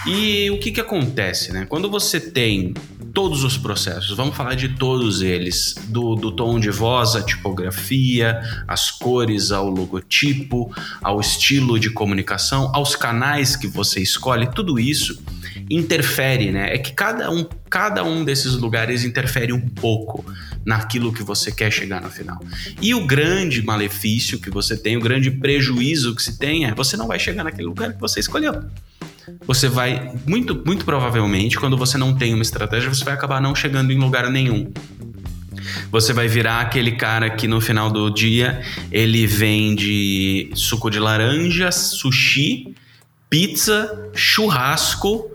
[0.05, 1.65] E o que, que acontece, né?
[1.65, 2.73] Quando você tem
[3.13, 8.39] todos os processos, vamos falar de todos eles, do, do tom de voz, a tipografia,
[8.67, 10.71] as cores, ao logotipo,
[11.01, 15.19] ao estilo de comunicação, aos canais que você escolhe, tudo isso
[15.69, 16.73] interfere, né?
[16.73, 20.25] É que cada um, cada um desses lugares interfere um pouco
[20.65, 22.41] naquilo que você quer chegar no final.
[22.81, 26.97] E o grande malefício que você tem, o grande prejuízo que se tem é você
[26.97, 28.63] não vai chegar naquele lugar que você escolheu
[29.45, 33.53] você vai, muito, muito provavelmente, quando você não tem uma estratégia, você vai acabar não
[33.53, 34.71] chegando em lugar nenhum.
[35.91, 38.61] Você vai virar aquele cara que no final do dia
[38.91, 42.73] ele vende suco de laranja, sushi,
[43.29, 45.29] pizza, churrasco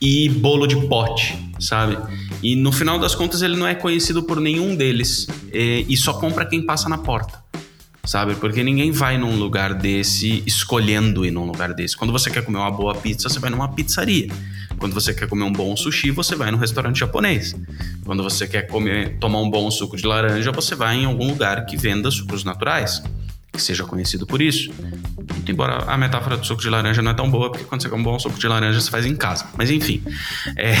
[0.00, 1.96] e bolo de pote, sabe?
[2.42, 6.14] E no final das contas ele não é conhecido por nenhum deles e, e só
[6.14, 7.42] compra quem passa na porta
[8.04, 8.34] sabe?
[8.34, 11.96] Porque ninguém vai num lugar desse escolhendo ir num lugar desse.
[11.96, 14.28] Quando você quer comer uma boa pizza, você vai numa pizzaria.
[14.78, 17.54] Quando você quer comer um bom sushi, você vai num restaurante japonês.
[18.04, 21.64] Quando você quer comer, tomar um bom suco de laranja, você vai em algum lugar
[21.66, 23.02] que venda sucos naturais
[23.52, 24.72] que seja conhecido por isso.
[25.30, 27.88] Muito embora a metáfora do suco de laranja não é tão boa, porque quando você
[27.88, 29.46] quer um bom suco de laranja, você faz em casa.
[29.56, 30.02] Mas enfim,
[30.56, 30.72] é,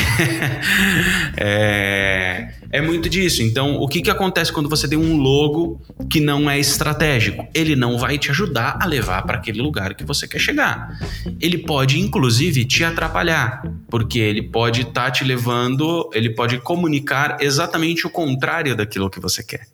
[1.36, 3.42] é, é muito disso.
[3.42, 7.46] Então, o que, que acontece quando você tem um logo que não é estratégico?
[7.54, 10.98] Ele não vai te ajudar a levar para aquele lugar que você quer chegar.
[11.38, 17.36] Ele pode, inclusive, te atrapalhar, porque ele pode estar tá te levando, ele pode comunicar
[17.40, 19.71] exatamente o contrário daquilo que você quer.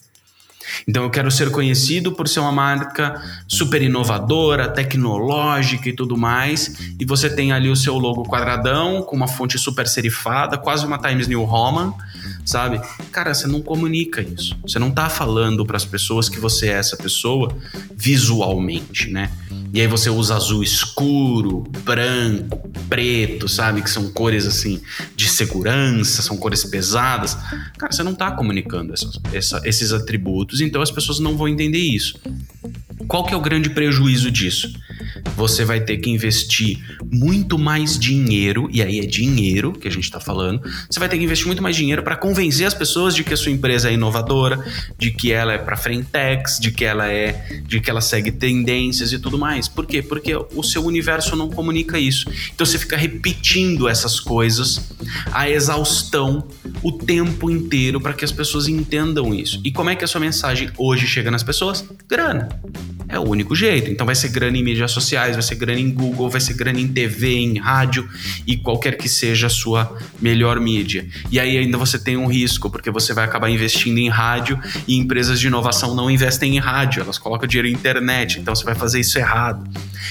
[0.86, 6.94] Então eu quero ser conhecido por ser uma marca super inovadora, tecnológica e tudo mais.
[6.98, 10.98] E você tem ali o seu logo quadradão, com uma fonte super serifada, quase uma
[10.98, 11.92] Times New Roman,
[12.44, 12.80] sabe?
[13.10, 14.56] Cara, você não comunica isso.
[14.62, 17.54] Você não tá falando para as pessoas que você é essa pessoa
[17.96, 19.30] visualmente, né?
[19.72, 23.82] E aí você usa azul escuro, branco, preto, sabe?
[23.82, 24.80] Que são cores assim
[25.14, 27.36] de segurança, são cores pesadas.
[27.76, 31.78] Cara, você não tá comunicando essas, essa, esses atributos, então as pessoas não vão entender
[31.78, 32.18] isso.
[33.06, 34.72] Qual que é o grande prejuízo disso?
[35.36, 36.78] Você vai ter que investir
[37.10, 40.60] muito mais dinheiro, e aí é dinheiro que a gente está falando.
[40.90, 43.36] Você vai ter que investir muito mais dinheiro para convencer as pessoas de que a
[43.36, 44.64] sua empresa é inovadora,
[44.98, 49.12] de que ela é para frentex, de que ela é, de que ela segue tendências
[49.12, 49.68] e tudo mais.
[49.68, 50.02] Por quê?
[50.02, 52.30] Porque o seu universo não comunica isso.
[52.54, 54.88] Então você fica repetindo essas coisas
[55.32, 56.46] a exaustão
[56.82, 59.60] o tempo inteiro para que as pessoas entendam isso.
[59.64, 61.84] E como é que a sua mensagem hoje chega nas pessoas?
[62.08, 62.48] Grana.
[63.08, 63.90] É o único jeito.
[63.90, 66.78] Então vai ser grana em mídias sociais, vai ser grana em Google, vai ser grana
[66.78, 68.08] em TV, em rádio
[68.44, 71.06] e qualquer que seja a sua melhor mídia.
[71.30, 74.96] E aí ainda você tem um risco, porque você vai acabar investindo em rádio e
[74.96, 78.74] empresas de inovação não investem em rádio, elas colocam dinheiro em internet, então você vai
[78.74, 79.64] fazer isso errado.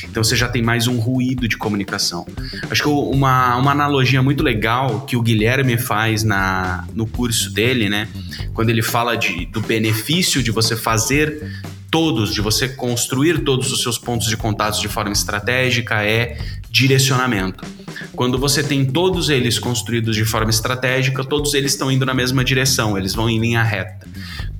[0.06, 2.26] Então você já tem mais um ruído de comunicação.
[2.70, 7.90] Acho que uma, uma analogia muito legal que o Guilherme faz na, no curso dele,
[7.90, 8.08] né?
[8.54, 11.52] Quando ele fala de, do benefício de você fazer
[11.90, 16.38] todos, de você construir todos os seus pontos de contato de forma estratégica, é
[16.78, 17.64] direcionamento.
[18.14, 22.44] Quando você tem todos eles construídos de forma estratégica, todos eles estão indo na mesma
[22.44, 24.08] direção, eles vão em linha reta.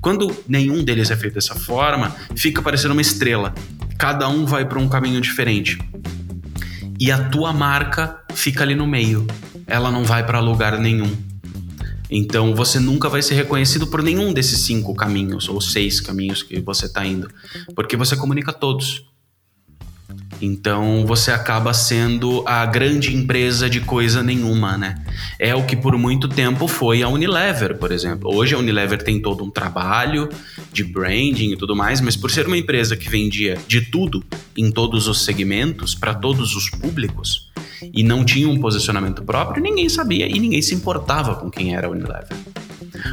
[0.00, 3.54] Quando nenhum deles é feito dessa forma, fica parecendo uma estrela.
[3.96, 5.78] Cada um vai para um caminho diferente.
[6.98, 9.26] E a tua marca fica ali no meio.
[9.66, 11.16] Ela não vai para lugar nenhum.
[12.10, 16.58] Então você nunca vai ser reconhecido por nenhum desses cinco caminhos ou seis caminhos que
[16.60, 17.28] você está indo,
[17.74, 19.04] porque você comunica todos.
[20.40, 24.94] Então você acaba sendo a grande empresa de coisa nenhuma, né?
[25.38, 28.34] É o que por muito tempo foi a Unilever, por exemplo.
[28.34, 30.28] Hoje a Unilever tem todo um trabalho
[30.72, 34.22] de branding e tudo mais, mas por ser uma empresa que vendia de tudo
[34.56, 37.48] em todos os segmentos para todos os públicos,
[37.92, 41.86] e não tinha um posicionamento próprio, ninguém sabia e ninguém se importava com quem era
[41.86, 42.36] a Unilever.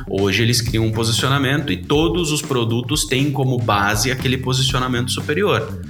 [0.08, 5.82] Hoje eles criam um posicionamento e todos os produtos têm como base aquele posicionamento superior.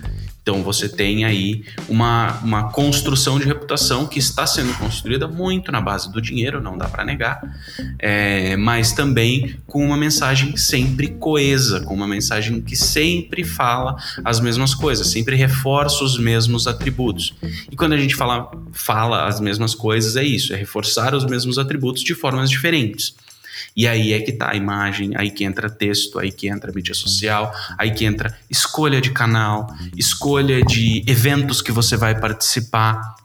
[0.46, 5.82] Então você tem aí uma, uma construção de reputação que está sendo construída muito na
[5.82, 7.42] base do dinheiro, não dá para negar,
[7.98, 14.40] é, mas também com uma mensagem sempre coesa, com uma mensagem que sempre fala as
[14.40, 17.34] mesmas coisas, sempre reforça os mesmos atributos.
[17.72, 21.58] E quando a gente fala, fala as mesmas coisas, é isso, é reforçar os mesmos
[21.58, 23.16] atributos de formas diferentes.
[23.76, 26.94] E aí é que tá a imagem, aí que entra texto, aí que entra mídia
[26.94, 33.16] social, aí que entra escolha de canal, escolha de eventos que você vai participar.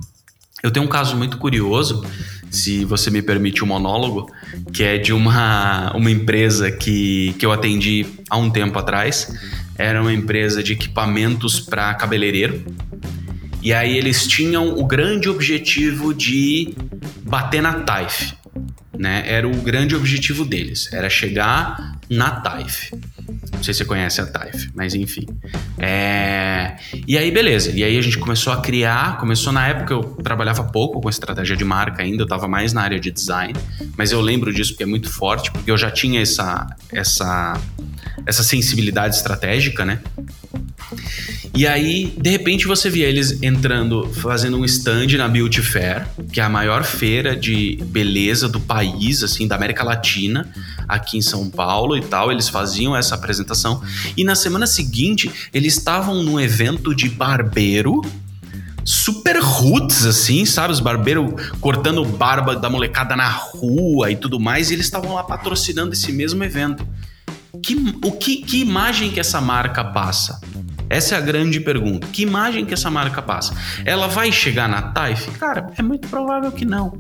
[0.62, 2.05] Eu tenho um caso muito curioso,
[2.51, 4.31] se você me permite um monólogo,
[4.72, 9.33] que é de uma, uma empresa que, que eu atendi há um tempo atrás.
[9.78, 12.64] Era uma empresa de equipamentos para cabeleireiro.
[13.62, 16.74] E aí eles tinham o grande objetivo de
[17.22, 18.39] bater na TAIF
[19.01, 19.24] né?
[19.26, 22.90] Era o grande objetivo deles, era chegar na TAIF.
[23.51, 25.26] Não sei se você conhece a TAIF, mas enfim.
[25.78, 26.76] É...
[27.09, 27.70] E aí, beleza.
[27.70, 29.16] E aí a gente começou a criar.
[29.16, 32.82] Começou na época eu trabalhava pouco com estratégia de marca ainda, eu estava mais na
[32.82, 33.55] área de design,
[33.96, 37.59] mas eu lembro disso porque é muito forte, porque eu já tinha essa, essa,
[38.26, 39.98] essa sensibilidade estratégica, né?
[41.55, 46.40] E aí, de repente, você via eles entrando, fazendo um stand na Beauty Fair, que
[46.40, 50.48] é a maior feira de beleza do país, assim, da América Latina,
[50.88, 52.30] aqui em São Paulo e tal.
[52.30, 53.82] Eles faziam essa apresentação.
[54.16, 58.01] E na semana seguinte, eles estavam num evento de barbeiro
[58.84, 60.72] super roots, assim, sabe?
[60.72, 65.22] Os barbeiros cortando barba da molecada na rua e tudo mais, e eles estavam lá
[65.22, 66.86] patrocinando esse mesmo evento.
[67.62, 70.40] Que, o que, que imagem que essa marca passa?
[70.91, 72.09] Essa é a grande pergunta.
[72.09, 73.55] Que imagem que essa marca passa?
[73.84, 75.30] Ela vai chegar na TAIF?
[75.38, 76.99] Cara, é muito provável que não.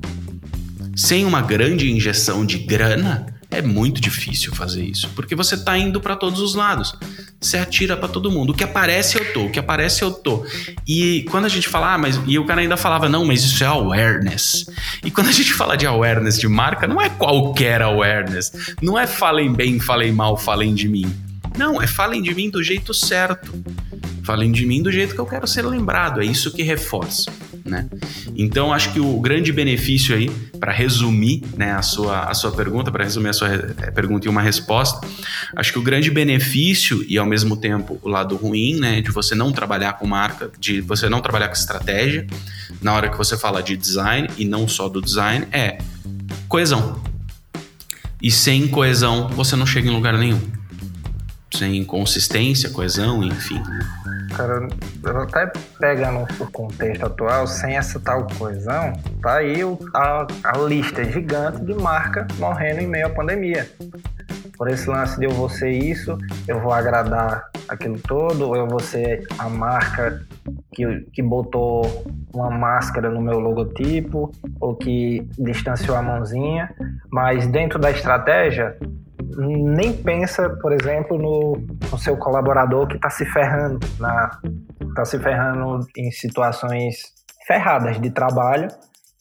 [0.94, 6.00] Sem uma grande injeção de grana, é muito difícil fazer isso, porque você está indo
[6.00, 6.94] para todos os lados.
[7.40, 8.50] Você atira para todo mundo.
[8.50, 10.46] O que aparece eu tô, o que aparece eu tô.
[10.86, 13.64] E quando a gente fala, ah, mas e o cara ainda falava, não, mas isso
[13.64, 14.66] é awareness.
[15.04, 18.52] E quando a gente fala de awareness de marca, não é qualquer awareness.
[18.80, 22.62] Não é falem bem, falem mal, falem de mim não, é falem de mim do
[22.62, 23.52] jeito certo.
[24.22, 26.20] Falem de mim do jeito que eu quero ser lembrado.
[26.20, 27.32] É isso que reforça,
[27.64, 27.88] né?
[28.36, 32.92] Então, acho que o grande benefício aí, para resumir né, a, sua, a sua pergunta,
[32.92, 35.06] para resumir a sua eh, pergunta em uma resposta,
[35.56, 39.34] acho que o grande benefício e, ao mesmo tempo, o lado ruim, né, de você
[39.34, 42.26] não trabalhar com marca, de você não trabalhar com estratégia,
[42.80, 45.78] na hora que você fala de design, e não só do design, é
[46.48, 47.02] coesão.
[48.22, 50.59] E sem coesão, você não chega em lugar nenhum
[51.54, 53.62] sem consistência, coesão, enfim.
[54.36, 54.68] Cara,
[55.22, 59.60] até pegando o contexto atual, sem essa tal coesão, tá aí
[59.94, 63.68] a, a lista gigante de marca morrendo em meio à pandemia.
[64.56, 68.80] Por esse lance de eu vou ser isso, eu vou agradar aquilo todo, eu vou
[68.80, 70.22] ser a marca
[70.72, 74.30] que, que botou uma máscara no meu logotipo,
[74.60, 76.70] ou que distanciou a mãozinha.
[77.10, 78.76] Mas dentro da estratégia,
[79.22, 81.56] nem pensa, por exemplo, no,
[81.90, 83.78] no seu colaborador que está se ferrando,
[84.80, 87.12] está se ferrando em situações
[87.46, 88.68] ferradas de trabalho,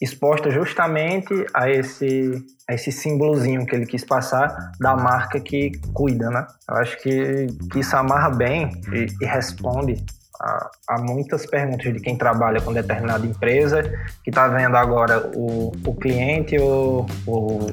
[0.01, 2.31] exposta justamente a esse,
[2.69, 6.47] a esse símbolozinho que ele quis passar da marca que cuida, né?
[6.69, 9.95] Eu acho que, que isso amarra bem e, e responde
[10.39, 13.83] há muitas perguntas de quem trabalha com determinada empresa,
[14.23, 17.05] que está vendo agora o, o cliente ou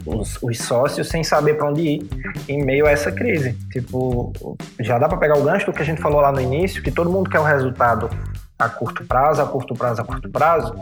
[0.05, 2.09] os, os, sócios sem saber para onde ir
[2.49, 3.53] em meio a essa crise.
[3.71, 4.33] Tipo,
[4.81, 6.91] já dá para pegar o gancho do que a gente falou lá no início, que
[6.91, 8.11] todo mundo quer o resultado
[8.59, 10.75] a curto prazo, a curto prazo, a curto prazo.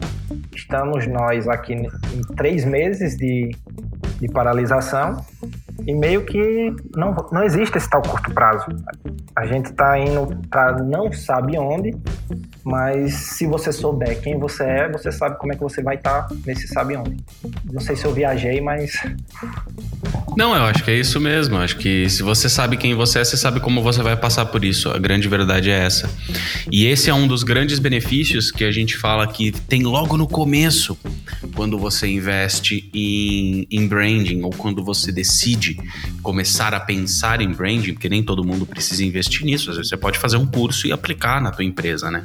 [0.55, 1.89] Estamos nós aqui em
[2.37, 3.51] três meses de,
[4.21, 5.25] de paralisação
[5.87, 8.67] e meio que não, não existe esse tal curto prazo.
[9.35, 11.95] A gente está indo para não sabe onde,
[12.63, 16.23] mas se você souber quem você é, você sabe como é que você vai estar
[16.23, 17.17] tá nesse sabe onde.
[17.71, 18.93] Não sei se eu viajei, mas.
[20.37, 21.57] Não, eu acho que é isso mesmo.
[21.59, 24.65] Acho que se você sabe quem você é, você sabe como você vai passar por
[24.65, 24.91] isso.
[24.91, 26.09] A grande verdade é essa.
[26.71, 30.27] E esse é um dos grandes benefícios que a gente fala que tem logo no
[30.27, 30.97] começo,
[31.55, 35.64] quando você investe em, em branding ou quando você decide
[36.23, 39.71] começar a pensar em branding, porque nem todo mundo precisa investir nisso.
[39.71, 42.25] Às vezes você pode fazer um curso e aplicar na tua empresa, né?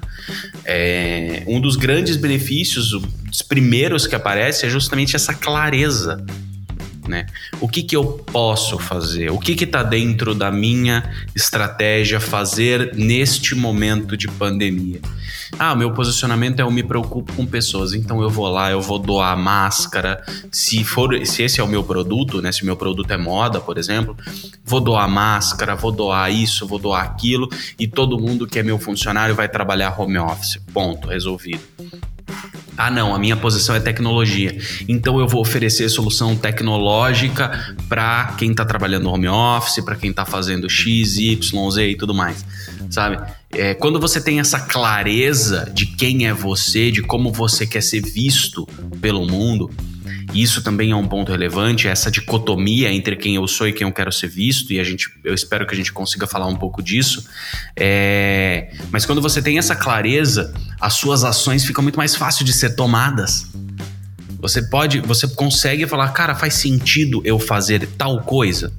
[0.66, 6.24] É, um dos grandes benefícios, os primeiros que aparece, é justamente essa clareza
[7.10, 7.26] né?
[7.60, 9.32] O que, que eu posso fazer?
[9.32, 15.01] O que está dentro da minha estratégia fazer neste momento de pandemia?
[15.57, 18.99] Ah, meu posicionamento é eu me preocupo com pessoas, então eu vou lá, eu vou
[18.99, 20.24] doar máscara.
[20.51, 22.51] Se for, se esse é o meu produto, né?
[22.51, 24.16] Se meu produto é moda, por exemplo,
[24.64, 28.78] vou doar máscara, vou doar isso, vou doar aquilo, e todo mundo que é meu
[28.78, 30.60] funcionário vai trabalhar home office.
[30.72, 31.62] Ponto, resolvido.
[32.78, 34.58] Ah, não, a minha posição é tecnologia.
[34.88, 40.26] Então eu vou oferecer solução tecnológica para quem está trabalhando home office, para quem está
[40.26, 42.46] fazendo X, Y, Z e tudo mais.
[42.90, 43.20] Sabe?
[43.52, 48.02] É, quando você tem essa clareza de quem é você, de como você quer ser
[48.02, 48.66] visto
[49.02, 49.70] pelo mundo,
[50.34, 53.94] isso também é um ponto relevante, essa dicotomia entre quem eu sou e quem eu
[53.94, 56.82] quero ser visto, e a gente, eu espero que a gente consiga falar um pouco
[56.84, 57.26] disso.
[57.76, 62.54] É, mas quando você tem essa clareza, as suas ações ficam muito mais fáceis de
[62.54, 63.48] ser tomadas.
[64.40, 68.72] Você pode, você consegue falar, cara, faz sentido eu fazer tal coisa.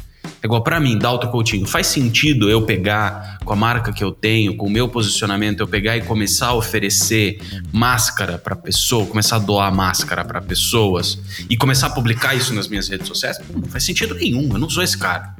[0.42, 4.10] É igual para mim, Dalton Coutinho, faz sentido eu pegar com a marca que eu
[4.10, 9.36] tenho, com o meu posicionamento, eu pegar e começar a oferecer máscara para pessoa, começar
[9.36, 11.18] a doar máscara para pessoas
[11.48, 13.38] e começar a publicar isso nas minhas redes sociais?
[13.54, 15.34] Não faz sentido nenhum, eu não sou esse cara.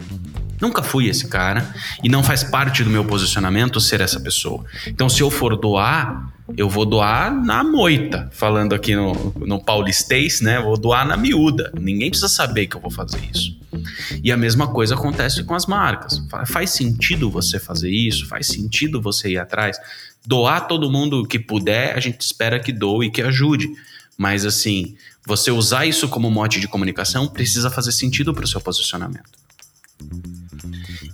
[0.60, 1.74] Nunca fui esse cara
[2.04, 4.64] e não faz parte do meu posicionamento ser essa pessoa.
[4.86, 10.40] Então, se eu for doar, eu vou doar na moita, falando aqui no, no paulistês,
[10.40, 10.60] né?
[10.60, 11.72] Vou doar na miúda.
[11.78, 13.58] Ninguém precisa saber que eu vou fazer isso.
[14.22, 16.22] E a mesma coisa acontece com as marcas.
[16.46, 18.26] Faz sentido você fazer isso?
[18.26, 19.78] Faz sentido você ir atrás?
[20.26, 23.68] Doar todo mundo que puder, a gente espera que doe e que ajude.
[24.18, 24.96] Mas assim,
[25.26, 29.38] você usar isso como mote de comunicação precisa fazer sentido para o seu posicionamento.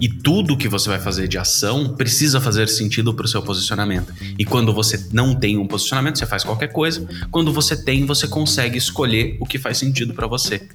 [0.00, 4.12] E tudo que você vai fazer de ação precisa fazer sentido para o seu posicionamento.
[4.38, 7.06] E quando você não tem um posicionamento, você faz qualquer coisa.
[7.30, 10.68] Quando você tem, você consegue escolher o que faz sentido para você.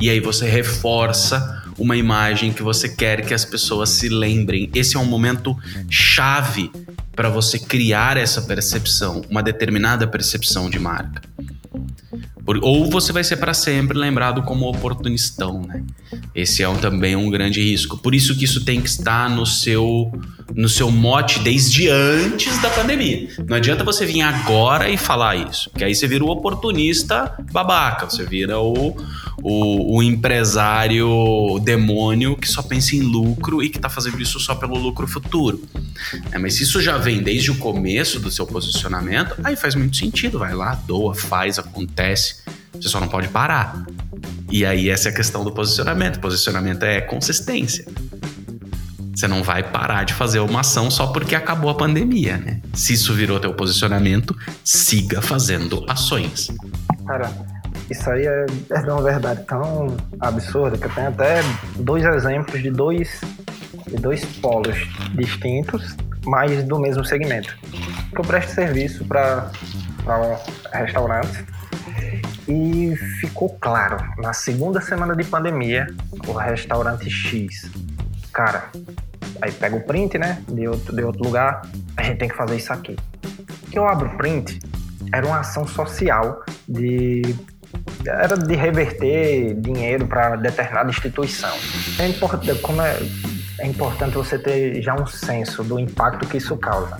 [0.00, 4.70] E aí você reforça uma imagem que você quer que as pessoas se lembrem.
[4.74, 5.56] Esse é um momento
[5.88, 6.70] chave
[7.14, 11.22] para você criar essa percepção, uma determinada percepção de marca.
[12.46, 15.82] Ou você vai ser para sempre lembrado como oportunistão, né?
[16.34, 17.96] Esse é um, também um grande risco.
[17.96, 20.12] Por isso que isso tem que estar no seu
[20.54, 23.28] no seu mote desde antes da pandemia.
[23.48, 28.04] Não adianta você vir agora e falar isso, porque aí você vira o oportunista babaca,
[28.04, 28.94] você vira o,
[29.46, 34.54] o, o empresário demônio que só pensa em lucro e que está fazendo isso só
[34.54, 35.62] pelo lucro futuro.
[36.32, 39.98] É, mas se isso já vem desde o começo do seu posicionamento, aí faz muito
[39.98, 40.38] sentido.
[40.38, 42.42] Vai lá, doa, faz, acontece.
[42.72, 43.84] Você só não pode parar.
[44.50, 46.20] E aí essa é a questão do posicionamento.
[46.20, 47.84] Posicionamento é consistência.
[49.14, 52.62] Você não vai parar de fazer uma ação só porque acabou a pandemia, né?
[52.72, 54.34] Se isso virou teu posicionamento,
[54.64, 56.50] siga fazendo ações.
[57.06, 57.30] Cara,
[57.90, 61.40] isso aí é, é uma verdade tão absurda que eu tenho até
[61.76, 63.20] dois exemplos de dois,
[63.86, 64.76] de dois polos
[65.14, 67.56] distintos, mas do mesmo segmento.
[68.12, 69.50] Eu presto serviço para
[70.72, 71.44] restaurantes
[72.46, 75.86] e ficou claro, na segunda semana de pandemia,
[76.26, 77.70] o restaurante X
[78.34, 78.68] cara,
[79.40, 81.62] aí pega o print, né, de outro, de outro lugar,
[81.96, 82.96] a gente tem que fazer isso aqui.
[83.70, 84.58] Que eu abro o print,
[85.12, 87.22] era uma ação social de
[88.06, 91.54] era de reverter dinheiro para determinada instituição.
[91.98, 92.98] É importante, como é,
[93.60, 96.98] é importante você ter já um senso do impacto que isso causa.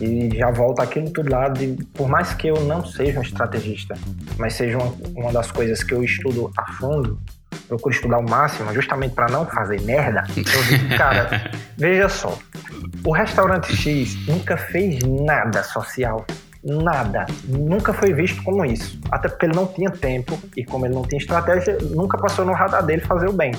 [0.00, 3.94] E já volta aquilo tudo lá de, por mais que eu não seja um estrategista,
[4.38, 7.18] mas seja uma, uma das coisas que eu estudo a fundo,
[7.66, 10.24] procuro estudar o máximo, justamente para não fazer merda.
[10.36, 12.38] Eu digo, cara, veja só,
[13.04, 16.26] o restaurante X nunca fez nada social.
[16.66, 17.26] Nada.
[17.44, 18.98] Nunca foi visto como isso.
[19.12, 22.52] Até porque ele não tinha tempo e, como ele não tinha estratégia, nunca passou no
[22.52, 23.54] radar dele fazer o bem.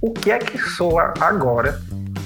[0.00, 1.80] O que é que soa agora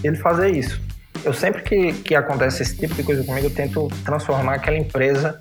[0.04, 0.78] ele fazer isso?
[1.24, 5.38] Eu sempre que, que acontece esse tipo de coisa comigo, eu tento transformar aquela empresa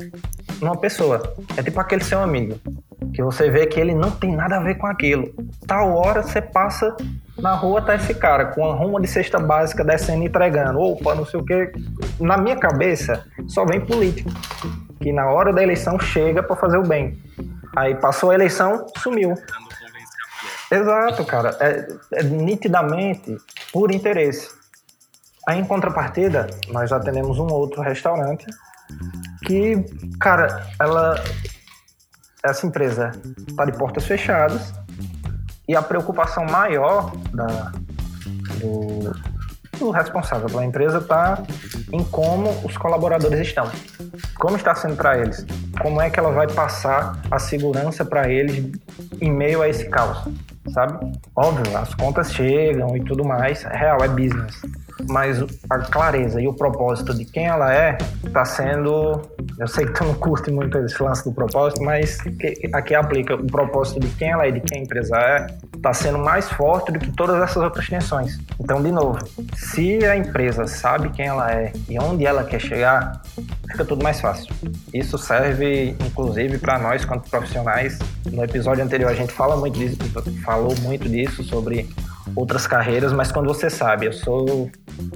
[0.61, 1.35] numa pessoa.
[1.57, 2.57] É tipo aquele seu amigo
[3.17, 5.33] que você vê que ele não tem nada a ver com aquilo.
[5.65, 6.95] Tal hora você passa
[7.35, 10.79] na rua, tá esse cara com uma ruma de cesta básica descendo e entregando.
[10.79, 11.71] Opa, não sei o que.
[12.19, 14.29] Na minha cabeça, só vem político.
[15.01, 17.17] Que na hora da eleição chega para fazer o bem.
[17.75, 19.33] Aí passou a eleição, sumiu.
[20.69, 21.57] Exato, cara.
[21.59, 21.87] É,
[22.19, 23.35] é nitidamente
[23.73, 24.47] por interesse.
[25.47, 28.45] Aí, em contrapartida, nós atendemos um outro restaurante
[29.43, 29.83] que,
[30.19, 31.15] cara, ela
[32.43, 33.11] essa empresa
[33.47, 34.73] está de portas fechadas
[35.67, 37.71] e a preocupação maior da,
[38.59, 39.11] do,
[39.77, 41.43] do responsável pela empresa está
[41.91, 43.69] em como os colaboradores estão.
[44.35, 45.45] Como está sendo para eles?
[45.81, 48.71] Como é que ela vai passar a segurança para eles
[49.19, 50.27] em meio a esse caos?
[50.71, 51.11] sabe?
[51.35, 54.61] Óbvio, as contas chegam e tudo mais, é real, é business.
[55.07, 59.21] Mas a clareza e o propósito de quem ela é está sendo.
[59.59, 62.17] Eu sei que tu não curte muito esse lance do propósito, mas
[62.73, 65.93] aqui aplica o propósito de quem ela é e de quem a empresa é, está
[65.93, 68.39] sendo mais forte do que todas essas outras tensões.
[68.59, 69.19] Então, de novo,
[69.55, 73.21] se a empresa sabe quem ela é e onde ela quer chegar,
[73.71, 74.53] fica tudo mais fácil.
[74.93, 77.97] Isso serve, inclusive, para nós, quanto profissionais.
[78.31, 79.97] No episódio anterior, a gente fala muito disso,
[80.43, 81.89] falou muito disso sobre
[82.35, 84.69] outras carreiras, mas quando você sabe, eu sou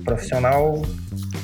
[0.04, 0.82] profissional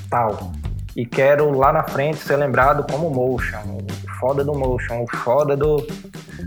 [0.10, 0.52] tal
[0.96, 5.56] e quero lá na frente ser lembrado como motion, o foda do motion, o foda
[5.56, 5.86] do,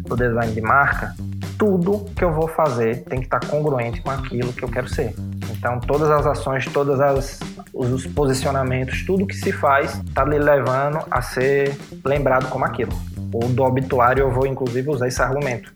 [0.07, 1.14] do design de marca,
[1.57, 5.14] tudo que eu vou fazer tem que estar congruente com aquilo que eu quero ser.
[5.51, 7.39] Então, todas as ações, todas as
[7.73, 12.93] os posicionamentos, tudo que se faz está lhe levando a ser lembrado como aquilo.
[13.33, 15.72] O do obituário eu vou inclusive usar esse argumento.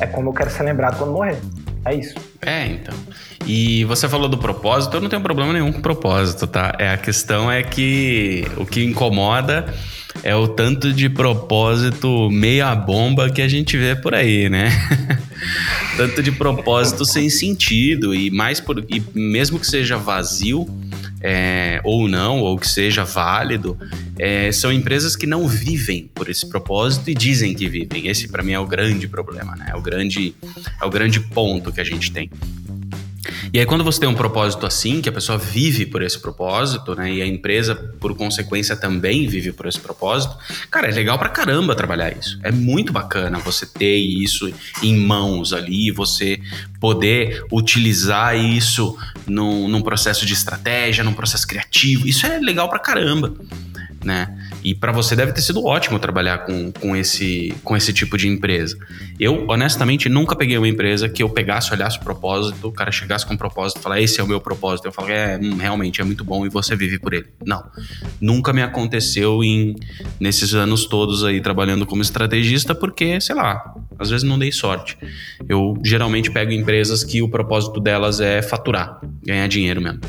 [0.00, 1.38] É como eu quero ser lembrado quando morrer.
[1.84, 2.14] É isso.
[2.42, 2.94] É, então.
[3.46, 6.74] E você falou do propósito, eu não tenho problema nenhum com propósito, tá?
[6.78, 9.66] É, a questão é que o que incomoda
[10.22, 14.70] é o tanto de propósito meia bomba que a gente vê por aí, né?
[15.96, 20.66] tanto de propósito sem sentido e mais por e mesmo que seja vazio,
[21.20, 23.78] é, ou não, ou que seja válido,
[24.18, 28.08] é, são empresas que não vivem por esse propósito e dizem que vivem.
[28.08, 29.66] Esse, para mim, é o grande problema, né?
[29.70, 30.34] É o grande,
[30.80, 32.30] é o grande ponto que a gente tem.
[33.52, 36.94] E aí, quando você tem um propósito assim, que a pessoa vive por esse propósito,
[36.94, 37.12] né?
[37.12, 40.34] E a empresa, por consequência, também vive por esse propósito,
[40.70, 42.38] cara, é legal pra caramba trabalhar isso.
[42.42, 44.52] É muito bacana você ter isso
[44.82, 46.40] em mãos ali, você
[46.80, 48.96] poder utilizar isso
[49.26, 52.08] num, num processo de estratégia, num processo criativo.
[52.08, 53.34] Isso é legal pra caramba,
[54.02, 54.49] né?
[54.62, 58.28] E para você deve ter sido ótimo trabalhar com, com, esse, com esse tipo de
[58.28, 58.76] empresa.
[59.18, 63.26] Eu, honestamente, nunca peguei uma empresa que eu pegasse, olhasse o propósito, o cara chegasse
[63.26, 64.86] com um propósito e falasse, esse é o meu propósito.
[64.86, 67.26] Eu falo, é, hum, realmente é muito bom e você vive por ele.
[67.44, 67.62] Não.
[68.20, 69.76] Nunca me aconteceu em
[70.18, 74.96] nesses anos todos aí trabalhando como estrategista, porque, sei lá, às vezes não dei sorte.
[75.48, 80.00] Eu geralmente pego empresas que o propósito delas é faturar, ganhar dinheiro mesmo.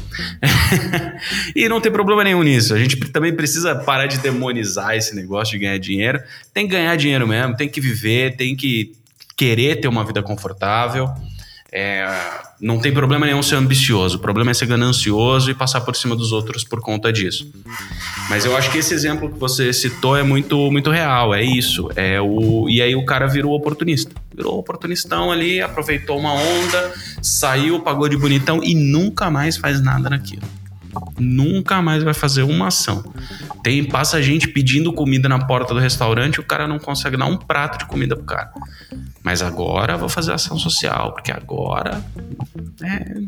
[1.56, 2.74] e não tem problema nenhum nisso.
[2.74, 6.20] A gente também precisa parar de ter demonizar esse negócio de ganhar dinheiro.
[6.54, 8.94] Tem que ganhar dinheiro mesmo, tem que viver, tem que
[9.38, 11.08] querer ter uma vida confortável.
[11.74, 12.06] É,
[12.60, 16.18] não tem problema nenhum ser ambicioso, o problema é ser ganancioso e passar por cima
[16.18, 17.50] dos outros por conta disso.
[18.30, 21.90] Mas eu acho que esse exemplo que você citou é muito, muito real, é isso.
[21.96, 24.12] É o, e aí o cara virou oportunista.
[24.36, 30.10] Virou oportunistão ali, aproveitou uma onda, saiu, pagou de bonitão e nunca mais faz nada
[30.10, 30.61] naquilo
[31.20, 33.04] nunca mais vai fazer uma ação.
[33.64, 37.38] Tem passa gente pedindo comida na porta do restaurante, o cara não consegue dar um
[37.38, 38.52] prato de comida pro cara.
[39.24, 42.04] Mas agora vou fazer ação social, porque agora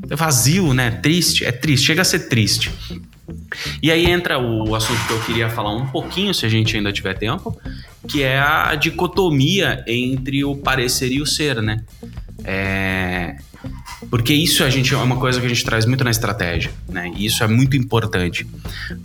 [0.09, 0.91] é vazio, né?
[0.91, 2.71] Triste, é triste, chega a ser triste.
[3.81, 6.91] E aí entra o assunto que eu queria falar um pouquinho, se a gente ainda
[6.91, 7.55] tiver tempo,
[8.07, 11.83] que é a dicotomia entre o parecer e o ser, né?
[12.43, 13.37] É,
[14.09, 17.11] porque isso a gente é uma coisa que a gente traz muito na estratégia, né?
[17.15, 18.45] E isso é muito importante.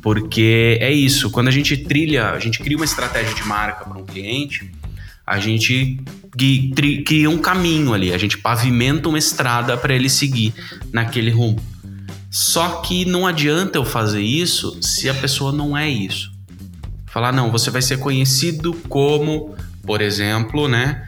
[0.02, 3.98] Porque é isso, quando a gente trilha, a gente cria uma estratégia de marca para
[3.98, 4.70] um cliente,
[5.26, 6.00] a gente
[7.04, 10.54] cria um caminho ali, a gente pavimenta uma estrada para ele seguir
[10.92, 11.60] naquele rumo.
[12.30, 16.30] Só que não adianta eu fazer isso se a pessoa não é isso.
[17.06, 21.06] Falar, não, você vai ser conhecido como, por exemplo, né?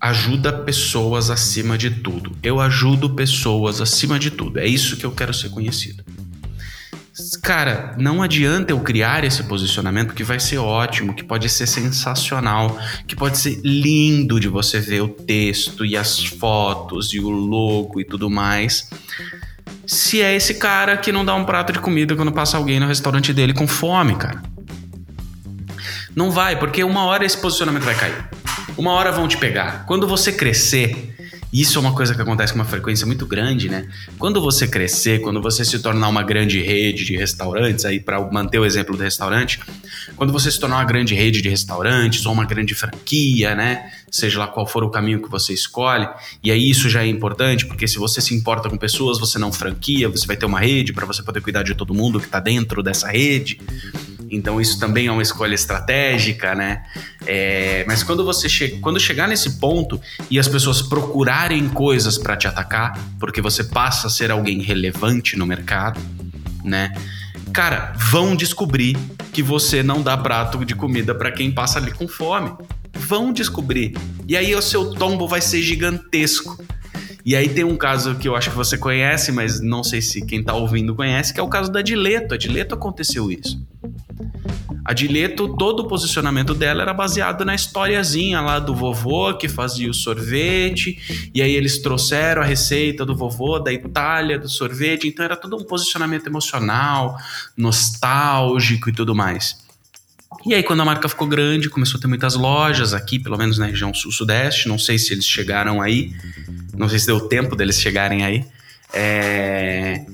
[0.00, 2.36] Ajuda pessoas acima de tudo.
[2.42, 4.58] Eu ajudo pessoas acima de tudo.
[4.58, 6.04] É isso que eu quero ser conhecido.
[7.42, 12.78] Cara, não adianta eu criar esse posicionamento que vai ser ótimo, que pode ser sensacional,
[13.08, 18.00] que pode ser lindo de você ver o texto e as fotos e o logo
[18.00, 18.88] e tudo mais.
[19.84, 22.86] Se é esse cara que não dá um prato de comida quando passa alguém no
[22.86, 24.40] restaurante dele com fome, cara.
[26.14, 28.28] Não vai, porque uma hora esse posicionamento vai cair.
[28.78, 29.84] Uma hora vão te pegar.
[29.86, 31.12] Quando você crescer,
[31.52, 33.88] isso é uma coisa que acontece com uma frequência muito grande, né?
[34.20, 38.60] Quando você crescer, quando você se tornar uma grande rede de restaurantes, aí para manter
[38.60, 39.58] o exemplo do restaurante,
[40.14, 43.90] quando você se tornar uma grande rede de restaurantes ou uma grande franquia, né?
[44.12, 46.08] Seja lá qual for o caminho que você escolhe,
[46.40, 49.52] e aí isso já é importante, porque se você se importa com pessoas, você não
[49.52, 52.38] franquia, você vai ter uma rede para você poder cuidar de todo mundo que está
[52.38, 53.60] dentro dessa rede.
[54.30, 56.82] Então isso também é uma escolha estratégica, né?
[57.26, 60.00] É, mas quando você che quando chegar nesse ponto
[60.30, 65.36] e as pessoas procurarem coisas para te atacar, porque você passa a ser alguém relevante
[65.36, 66.00] no mercado,
[66.64, 66.92] né?
[67.52, 68.96] Cara, vão descobrir
[69.32, 72.52] que você não dá prato de comida para quem passa ali com fome.
[72.94, 73.96] vão descobrir.
[74.26, 76.58] E aí o seu tombo vai ser gigantesco.
[77.24, 80.24] E aí tem um caso que eu acho que você conhece, mas não sei se
[80.24, 82.34] quem tá ouvindo conhece, que é o caso da Dileto.
[82.34, 83.60] A Dileto aconteceu isso.
[84.84, 89.90] A Dileto, todo o posicionamento dela era baseado na historiazinha lá do vovô que fazia
[89.90, 95.22] o sorvete, e aí eles trouxeram a receita do vovô da Itália do sorvete, então
[95.22, 97.18] era todo um posicionamento emocional,
[97.54, 99.58] nostálgico e tudo mais.
[100.46, 103.58] E aí, quando a marca ficou grande, começou a ter muitas lojas aqui, pelo menos
[103.58, 104.68] na região sul-sudeste.
[104.68, 106.12] Não sei se eles chegaram aí,
[106.78, 108.44] não sei se deu tempo deles chegarem aí.
[108.92, 110.04] É...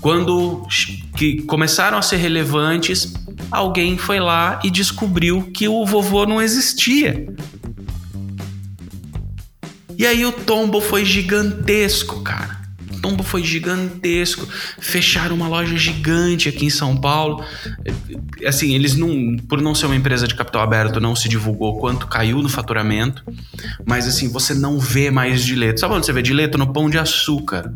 [0.00, 0.66] Quando
[1.16, 3.12] que começaram a ser relevantes,
[3.50, 7.26] alguém foi lá e descobriu que o vovô não existia.
[9.98, 12.61] E aí o tombo foi gigantesco, cara
[13.02, 14.48] tombo foi gigantesco.
[14.78, 17.44] Fecharam uma loja gigante aqui em São Paulo.
[18.46, 22.06] Assim, eles não, por não ser uma empresa de capital aberto, não se divulgou quanto
[22.06, 23.24] caiu no faturamento.
[23.84, 25.80] Mas assim, você não vê mais Dileto.
[25.80, 26.56] Sabe onde você vê Dileto?
[26.56, 27.74] No Pão de Açúcar.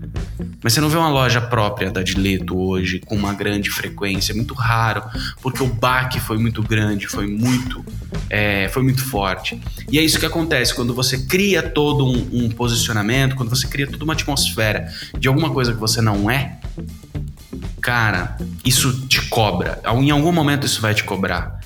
[0.62, 4.32] Mas você não vê uma loja própria da Dileto hoje com uma grande frequência.
[4.32, 5.02] É muito raro,
[5.42, 7.84] porque o baque foi muito grande, foi muito,
[8.30, 9.60] é, foi muito forte.
[9.90, 13.86] E é isso que acontece quando você cria todo um, um posicionamento, quando você cria
[13.86, 14.88] toda uma atmosfera
[15.18, 16.58] de alguma coisa que você não é,
[17.80, 19.80] cara, isso te cobra.
[19.84, 21.60] Em algum momento isso vai te cobrar.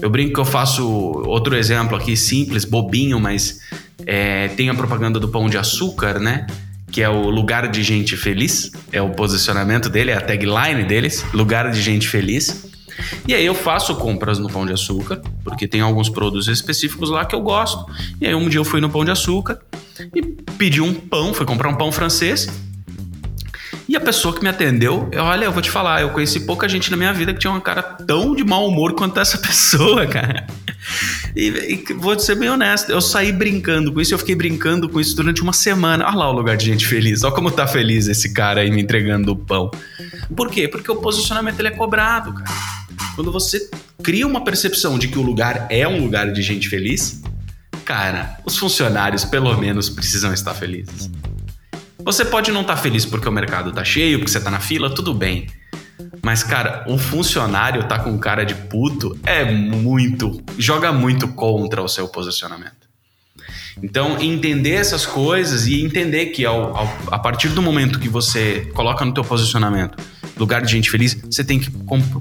[0.00, 3.60] Eu brinco que eu faço outro exemplo aqui simples, bobinho, mas
[4.04, 6.46] é, tem a propaganda do pão de açúcar, né?
[6.90, 11.24] Que é o lugar de gente feliz, é o posicionamento dele, é a tagline deles,
[11.32, 12.66] lugar de gente feliz.
[13.26, 17.24] E aí eu faço compras no Pão de Açúcar, porque tem alguns produtos específicos lá
[17.24, 17.86] que eu gosto.
[18.20, 19.58] E aí um dia eu fui no Pão de Açúcar
[20.14, 20.20] e
[20.58, 22.48] pedi um pão, fui comprar um pão francês
[23.88, 26.68] e a pessoa que me atendeu, eu, olha, eu vou te falar, eu conheci pouca
[26.68, 30.06] gente na minha vida que tinha uma cara tão de mau humor quanto essa pessoa,
[30.06, 30.46] cara.
[31.34, 35.00] E, e, vou ser bem honesto, eu saí brincando com isso, eu fiquei brincando com
[35.00, 36.06] isso durante uma semana.
[36.06, 38.80] Olha lá o lugar de gente feliz, olha como tá feliz esse cara aí me
[38.80, 39.70] entregando o pão.
[40.34, 40.68] Por quê?
[40.68, 42.50] Porque o posicionamento ele é cobrado, cara.
[43.14, 43.68] Quando você
[44.02, 47.22] cria uma percepção de que o lugar é um lugar de gente feliz,
[47.84, 51.10] cara, os funcionários pelo menos precisam estar felizes.
[52.04, 54.60] Você pode não estar tá feliz porque o mercado tá cheio, porque você tá na
[54.60, 55.46] fila, tudo bem.
[56.22, 60.42] Mas, cara, um funcionário tá com cara de puto é muito.
[60.58, 62.82] joga muito contra o seu posicionamento.
[63.82, 68.70] Então, entender essas coisas e entender que ao, ao, a partir do momento que você
[68.74, 69.96] coloca no teu posicionamento
[70.36, 71.70] lugar de gente feliz, você tem que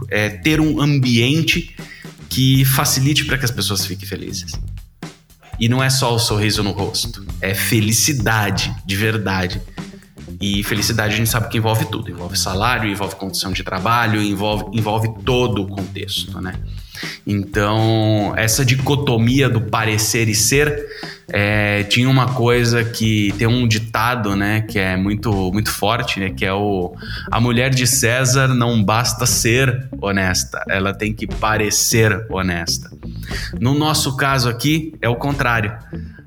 [0.10, 1.76] é, ter um ambiente
[2.30, 4.54] que facilite para que as pessoas fiquem felizes.
[5.62, 9.62] E não é só o sorriso no rosto, é felicidade de verdade.
[10.42, 14.66] E felicidade a gente sabe que envolve tudo: envolve salário, envolve condição de trabalho, envolve,
[14.76, 16.56] envolve todo o contexto, né?
[17.28, 20.84] Então, essa dicotomia do parecer e ser
[21.34, 26.30] é, tinha uma coisa que tem um ditado, né, que é muito muito forte, né,
[26.30, 26.94] que é o
[27.32, 32.92] a mulher de César não basta ser honesta, ela tem que parecer honesta.
[33.60, 35.78] No nosso caso aqui é o contrário.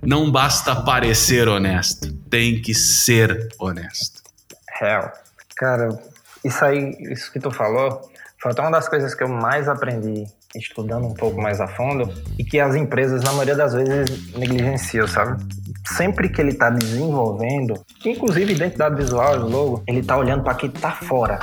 [0.02, 4.22] Não basta parecer honesto, tem que ser honesto.
[4.78, 5.10] Real.
[5.56, 5.98] Cara,
[6.44, 10.26] isso aí, isso que tu falou, foi até uma das coisas que eu mais aprendi
[10.54, 15.06] estudando um pouco mais a fundo e que as empresas, na maioria das vezes, negligenciam,
[15.06, 15.42] sabe?
[15.86, 17.74] Sempre que ele está desenvolvendo,
[18.04, 21.38] inclusive identidade visual, logo, ele está olhando para quem está fora,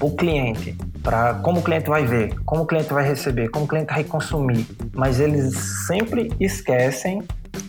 [0.00, 3.68] o cliente, para como o cliente vai ver, como o cliente vai receber, como o
[3.68, 4.66] cliente vai consumir.
[4.92, 5.54] Mas eles
[5.86, 7.22] sempre esquecem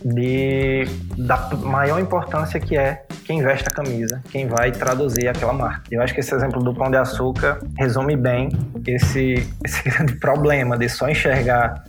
[0.04, 0.86] de,
[1.18, 5.84] da maior importância que é quem veste a camisa, quem vai traduzir aquela marca.
[5.92, 8.50] Eu acho que esse exemplo do pão de açúcar resume bem
[8.88, 11.84] esse, esse grande problema de só enxergar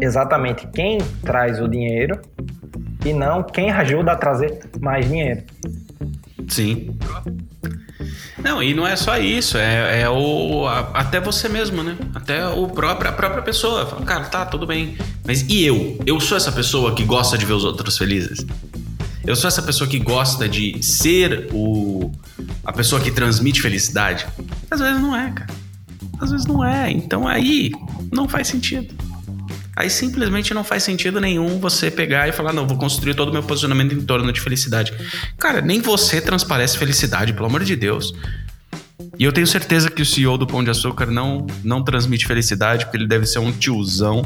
[0.00, 2.20] exatamente quem traz o dinheiro
[3.04, 5.42] e não quem ajuda a trazer mais dinheiro.
[6.48, 6.98] Sim.
[8.42, 10.66] Não, e não é só isso, é, é o.
[10.66, 11.96] A, até você mesmo, né?
[12.14, 13.86] Até o próprio, a própria pessoa.
[13.86, 14.96] Fala, cara, tá, tudo bem.
[15.24, 15.98] Mas e eu?
[16.06, 18.44] Eu sou essa pessoa que gosta de ver os outros felizes?
[19.24, 22.10] Eu sou essa pessoa que gosta de ser o
[22.64, 24.26] a pessoa que transmite felicidade?
[24.70, 25.54] Às vezes não é, cara.
[26.20, 26.90] Às vezes não é.
[26.90, 27.70] Então aí
[28.12, 28.94] não faz sentido.
[29.74, 33.32] Aí simplesmente não faz sentido nenhum você pegar e falar, não, vou construir todo o
[33.32, 34.92] meu posicionamento em torno de felicidade.
[35.38, 38.14] Cara, nem você transparece felicidade, pelo amor de Deus.
[39.18, 42.84] E eu tenho certeza que o CEO do Pão de Açúcar não, não transmite felicidade,
[42.84, 44.24] porque ele deve ser um tiozão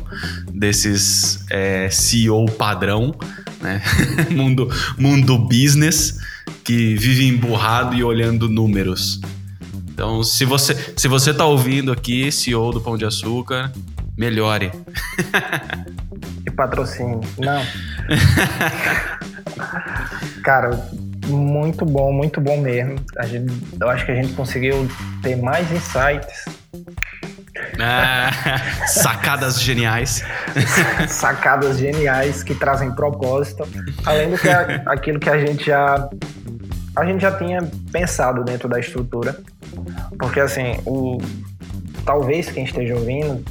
[0.52, 3.14] desses é, CEO padrão,
[3.60, 3.82] né?
[4.30, 6.18] mundo, mundo business,
[6.64, 9.20] que vive emburrado e olhando números.
[9.88, 13.72] Então, se você, se você tá ouvindo aqui, CEO do Pão de Açúcar,
[14.16, 14.72] Melhore.
[16.46, 17.20] E patrocínio.
[17.38, 17.62] Não.
[20.42, 20.70] Cara,
[21.26, 22.96] muito bom, muito bom mesmo.
[23.24, 24.88] Gente, eu acho que a gente conseguiu
[25.22, 26.44] ter mais insights.
[27.78, 28.30] Ah,
[28.88, 30.24] sacadas geniais.
[31.08, 33.68] sacadas geniais que trazem propósito.
[34.04, 36.08] Além do que a, aquilo que a gente já
[36.94, 37.60] a gente já tinha
[37.92, 39.36] pensado dentro da estrutura.
[40.18, 41.18] Porque assim, o
[42.06, 43.44] talvez quem esteja ouvindo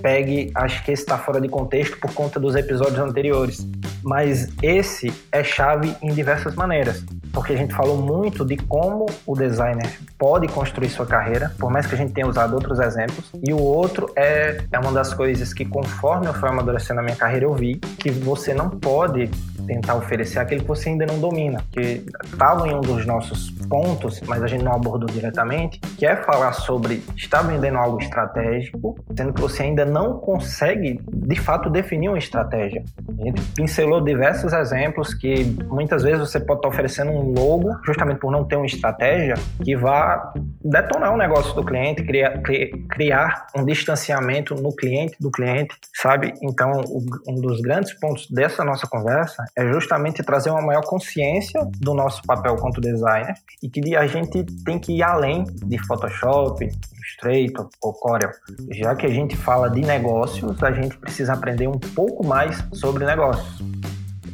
[0.00, 3.66] pegue, acho que esse está fora de contexto por conta dos episódios anteriores.
[4.02, 7.02] Mas esse é chave em diversas maneiras,
[7.32, 11.86] porque a gente falou muito de como o designer pode construir sua carreira, por mais
[11.86, 13.30] que a gente tenha usado outros exemplos.
[13.42, 17.16] E o outro é, é uma das coisas que, conforme eu fui amadurecendo a minha
[17.16, 19.30] carreira, eu vi que você não pode
[19.66, 24.20] tentar oferecer aquilo que você ainda não domina, que estava em um dos nossos pontos,
[24.26, 29.32] mas a gente não abordou diretamente, que é falar sobre estar vendendo algo estratégico, sendo
[29.32, 32.82] que você ainda não consegue, de fato, definir uma estratégia.
[33.20, 38.18] A gente pincelou diversos exemplos que muitas vezes você pode estar oferecendo um logo, justamente
[38.18, 40.32] por não ter uma estratégia, que vá
[40.64, 42.40] detonar o negócio do cliente, criar,
[42.88, 46.32] criar um distanciamento no cliente do cliente, sabe?
[46.42, 46.82] Então,
[47.28, 52.22] um dos grandes pontos dessa nossa conversa é justamente trazer uma maior consciência do nosso
[52.22, 56.66] papel quanto designer e que a gente tem que ir além de Photoshop,
[57.04, 58.30] Illustrator ou Corel.
[58.70, 63.04] Já que a gente fala de negócios, a gente precisa aprender um pouco mais sobre
[63.04, 63.60] negócios,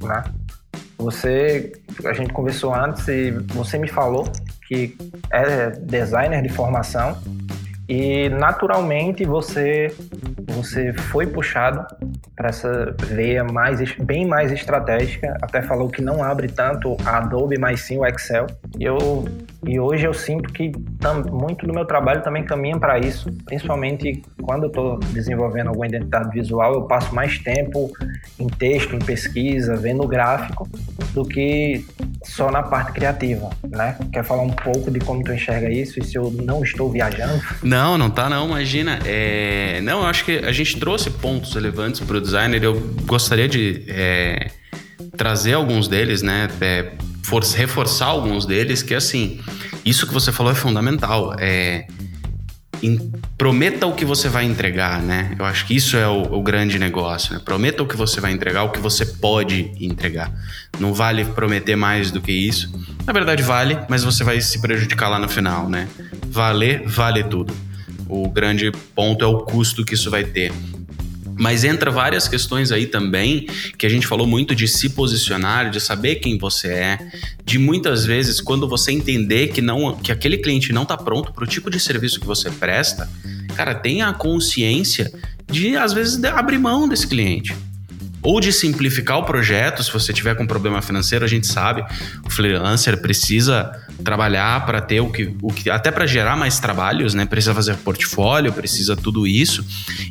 [0.01, 0.25] né?
[0.99, 1.73] Você,
[2.05, 4.31] a gente conversou antes e você me falou
[4.69, 4.97] que
[5.31, 7.17] é designer de formação
[7.89, 9.89] e naturalmente você
[10.47, 11.85] você foi puxado
[12.41, 15.37] para essa veia mais bem mais estratégica.
[15.43, 18.47] Até falou que não abre tanto a Adobe, mas sim o Excel.
[18.79, 19.27] E eu
[19.67, 24.23] e hoje eu sinto que tam, muito do meu trabalho também caminha para isso, principalmente
[24.41, 27.93] quando eu estou desenvolvendo alguma identidade visual, eu passo mais tempo
[28.39, 30.67] em texto, em pesquisa, vendo gráfico,
[31.13, 31.85] do que
[32.35, 33.97] só na parte criativa, né?
[34.13, 37.43] Quer falar um pouco de como tu enxerga isso e se eu não estou viajando?
[37.63, 38.99] Não, não tá não, imagina.
[39.05, 39.81] É...
[39.83, 42.63] Não, eu acho que a gente trouxe pontos relevantes para o designer.
[42.63, 44.51] Eu gostaria de é...
[45.17, 46.49] trazer alguns deles, né?
[46.61, 46.93] É
[47.31, 49.41] for, reforçar alguns deles, que assim,
[49.85, 51.35] isso que você falou é fundamental.
[51.39, 51.87] É,
[53.37, 55.35] prometa o que você vai entregar, né?
[55.39, 57.41] Eu acho que isso é o, o, grande negócio, né?
[57.45, 60.33] Prometa o que você vai entregar, o que você pode entregar.
[60.79, 62.71] Não vale prometer mais do que isso.
[63.07, 65.89] Na verdade, vale, mas você vai se prejudicar lá no final, né?
[66.27, 67.55] Valer, vale tudo.
[68.09, 70.53] O grande ponto é o custo que isso vai ter.
[71.41, 73.47] Mas entra várias questões aí também,
[73.79, 76.99] que a gente falou muito de se posicionar, de saber quem você é,
[77.43, 81.43] de muitas vezes quando você entender que não que aquele cliente não está pronto para
[81.43, 83.09] o tipo de serviço que você presta,
[83.57, 85.11] cara, tenha a consciência
[85.51, 87.57] de às vezes abrir mão desse cliente
[88.23, 91.85] ou de simplificar o projeto, se você tiver com problema financeiro, a gente sabe,
[92.25, 93.71] o freelancer precisa
[94.05, 97.27] trabalhar para ter o que, o que até para gerar mais trabalhos, né?
[97.27, 99.65] Precisa fazer portfólio, precisa tudo isso.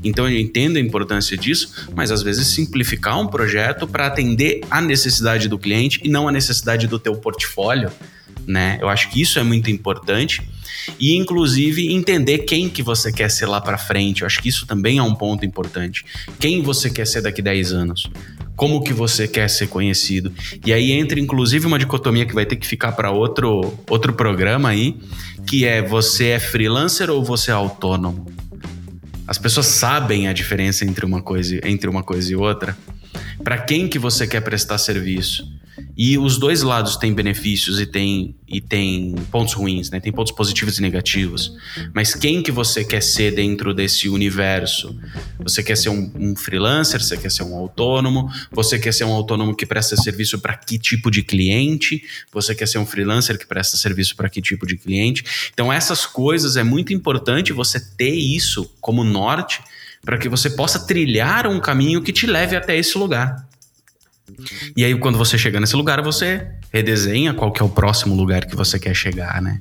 [0.03, 4.81] Então eu entendo a importância disso, mas às vezes simplificar um projeto para atender a
[4.81, 7.91] necessidade do cliente e não a necessidade do teu portfólio,
[8.47, 8.77] né?
[8.81, 10.41] Eu acho que isso é muito importante
[10.99, 14.21] e inclusive entender quem que você quer ser lá para frente.
[14.21, 16.05] Eu acho que isso também é um ponto importante.
[16.39, 18.09] Quem você quer ser daqui 10 anos?
[18.55, 20.33] Como que você quer ser conhecido?
[20.65, 24.69] E aí entra inclusive uma dicotomia que vai ter que ficar para outro outro programa
[24.69, 24.97] aí,
[25.47, 28.25] que é você é freelancer ou você é autônomo?
[29.25, 32.75] As pessoas sabem a diferença entre uma coisa, entre uma coisa e outra.
[33.43, 35.47] Para quem que você quer prestar serviço?
[36.01, 39.99] E os dois lados têm benefícios e têm e tem pontos ruins, né?
[39.99, 41.53] Tem pontos positivos e negativos.
[41.93, 44.97] Mas quem que você quer ser dentro desse universo?
[45.39, 47.03] Você quer ser um, um freelancer?
[47.03, 48.31] Você quer ser um autônomo?
[48.49, 52.01] Você quer ser um autônomo que presta serviço para que tipo de cliente?
[52.31, 55.51] Você quer ser um freelancer que presta serviço para que tipo de cliente?
[55.53, 59.61] Então essas coisas é muito importante você ter isso como norte
[60.01, 63.48] para que você possa trilhar um caminho que te leve até esse lugar.
[64.75, 68.45] E aí, quando você chega nesse lugar, você redesenha qual que é o próximo lugar
[68.45, 69.59] que você quer chegar, né?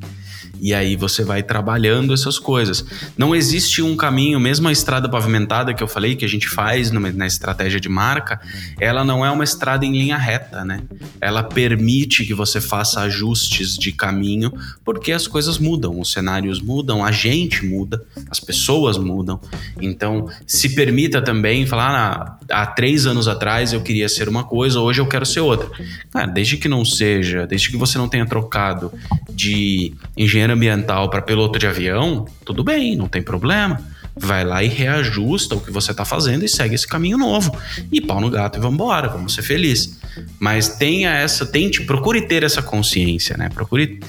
[0.61, 2.85] E aí você vai trabalhando essas coisas.
[3.17, 6.91] Não existe um caminho, mesmo a estrada pavimentada que eu falei, que a gente faz
[6.91, 8.41] numa, na estratégia de marca,
[8.81, 10.83] ela não é uma estrada em linha reta, né?
[11.21, 14.53] Ela permite que você faça ajustes de caminho,
[14.85, 19.41] porque as coisas mudam, os cenários mudam, a gente muda, as pessoas mudam.
[19.81, 24.81] Então, se permita também falar, ah, há três anos atrás eu queria ser uma coisa,
[24.81, 25.69] hoje eu quero ser outra.
[26.11, 28.93] Cara, desde que não seja, desde que você não tenha trocado
[29.31, 33.81] de engenheiro ambiental para piloto de avião, tudo bem, não tem problema.
[34.21, 37.57] vai lá e reajusta o que você está fazendo e segue esse caminho novo.
[37.93, 39.99] E pau no gato e vamos embora, vamos ser felizes.
[40.41, 43.49] Mas tenha essa, tente, procure ter essa consciência, né?
[43.49, 44.01] Procure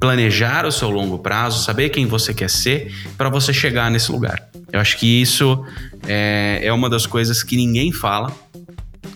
[0.00, 4.48] planejar o seu longo prazo, saber quem você quer ser para você chegar nesse lugar.
[4.72, 5.62] Eu acho que isso
[6.08, 8.32] é, é uma das coisas que ninguém fala,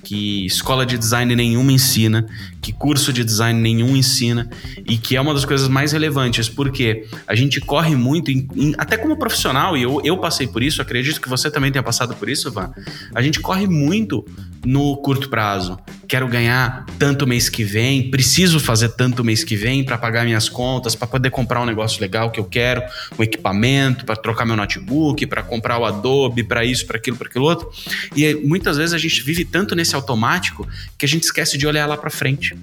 [0.05, 2.27] que escola de design nenhuma ensina,
[2.61, 4.49] que curso de design nenhum ensina
[4.87, 8.75] e que é uma das coisas mais relevantes, porque a gente corre muito, em, em,
[8.79, 12.15] até como profissional, e eu, eu passei por isso, acredito que você também tenha passado
[12.15, 12.73] por isso, Van.
[13.15, 14.25] A gente corre muito
[14.65, 15.79] no curto prazo.
[16.09, 20.49] Quero ganhar tanto mês que vem, preciso fazer tanto mês que vem para pagar minhas
[20.49, 22.83] contas, para poder comprar um negócio legal que eu quero,
[23.19, 27.29] um equipamento, para trocar meu notebook, para comprar o Adobe, para isso, para aquilo, para
[27.29, 27.71] aquilo outro.
[28.17, 30.67] E muitas vezes a gente vive tanto nesse automático
[30.99, 32.57] que a gente esquece de olhar lá para frente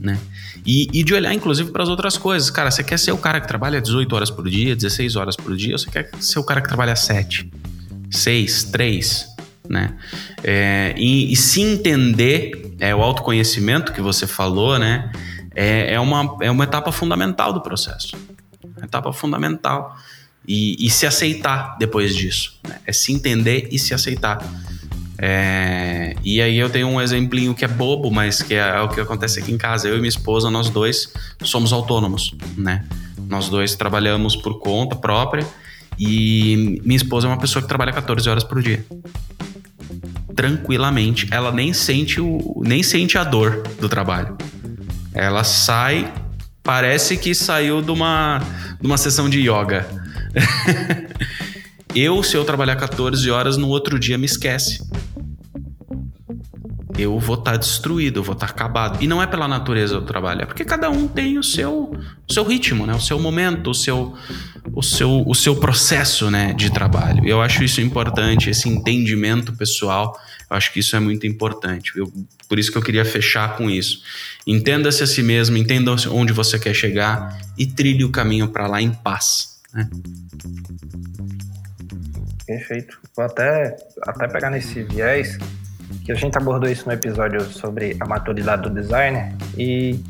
[0.00, 0.18] né?
[0.64, 2.50] E, e, de olhar, inclusive, para as outras coisas.
[2.50, 5.54] Cara, você quer ser o cara que trabalha 18 horas por dia, 16 horas por
[5.54, 7.50] dia, ou você quer ser o cara que trabalha 7,
[8.10, 9.26] 6, 3,
[9.68, 9.94] né?
[10.42, 15.12] É, e, e, se entender, é, o autoconhecimento que você falou, né?
[15.54, 18.16] É, é, uma, é uma etapa fundamental do processo.
[18.82, 19.96] Etapa fundamental.
[20.46, 22.58] E, e se aceitar depois disso.
[22.66, 22.76] Né?
[22.86, 24.38] É se entender e se aceitar.
[25.22, 28.98] É, e aí eu tenho um exemplinho que é bobo, mas que é, o que
[29.00, 29.86] acontece aqui em casa.
[29.86, 31.12] Eu e minha esposa, nós dois
[31.42, 32.86] somos autônomos, né?
[33.28, 35.46] Nós dois trabalhamos por conta própria
[35.98, 38.82] e minha esposa é uma pessoa que trabalha 14 horas por dia.
[40.34, 44.38] Tranquilamente, ela nem sente o nem sente a dor do trabalho.
[45.12, 46.10] Ela sai,
[46.62, 48.40] parece que saiu de uma
[48.80, 49.86] de uma sessão de yoga.
[51.94, 54.80] eu, se eu trabalhar 14 horas, no outro dia me esquece
[57.00, 59.02] eu vou estar tá destruído, eu vou estar tá acabado.
[59.02, 61.94] E não é pela natureza do trabalho, é porque cada um tem o seu,
[62.28, 62.94] o seu ritmo, né?
[62.94, 64.14] o seu momento, o seu,
[64.72, 67.26] o seu, o seu processo né, de trabalho.
[67.26, 70.18] Eu acho isso importante, esse entendimento pessoal,
[70.50, 71.92] eu acho que isso é muito importante.
[71.96, 72.12] Eu,
[72.48, 74.02] por isso que eu queria fechar com isso.
[74.46, 78.82] Entenda-se a si mesmo, entenda onde você quer chegar e trilhe o caminho para lá
[78.82, 79.60] em paz.
[79.72, 79.88] Né?
[82.46, 82.98] Perfeito.
[83.16, 85.38] Vou até, até pegar nesse viés
[86.04, 89.32] que a gente abordou isso no episódio sobre a maturidade do designer.
[89.56, 90.02] E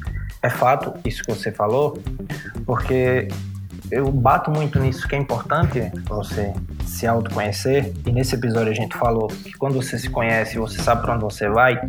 [0.42, 1.98] é fato isso que você falou,
[2.64, 3.28] porque
[3.90, 6.52] eu bato muito nisso que é importante você
[6.86, 7.92] se autoconhecer.
[8.06, 11.24] E nesse episódio a gente falou que quando você se conhece, você sabe para onde
[11.24, 11.80] você vai,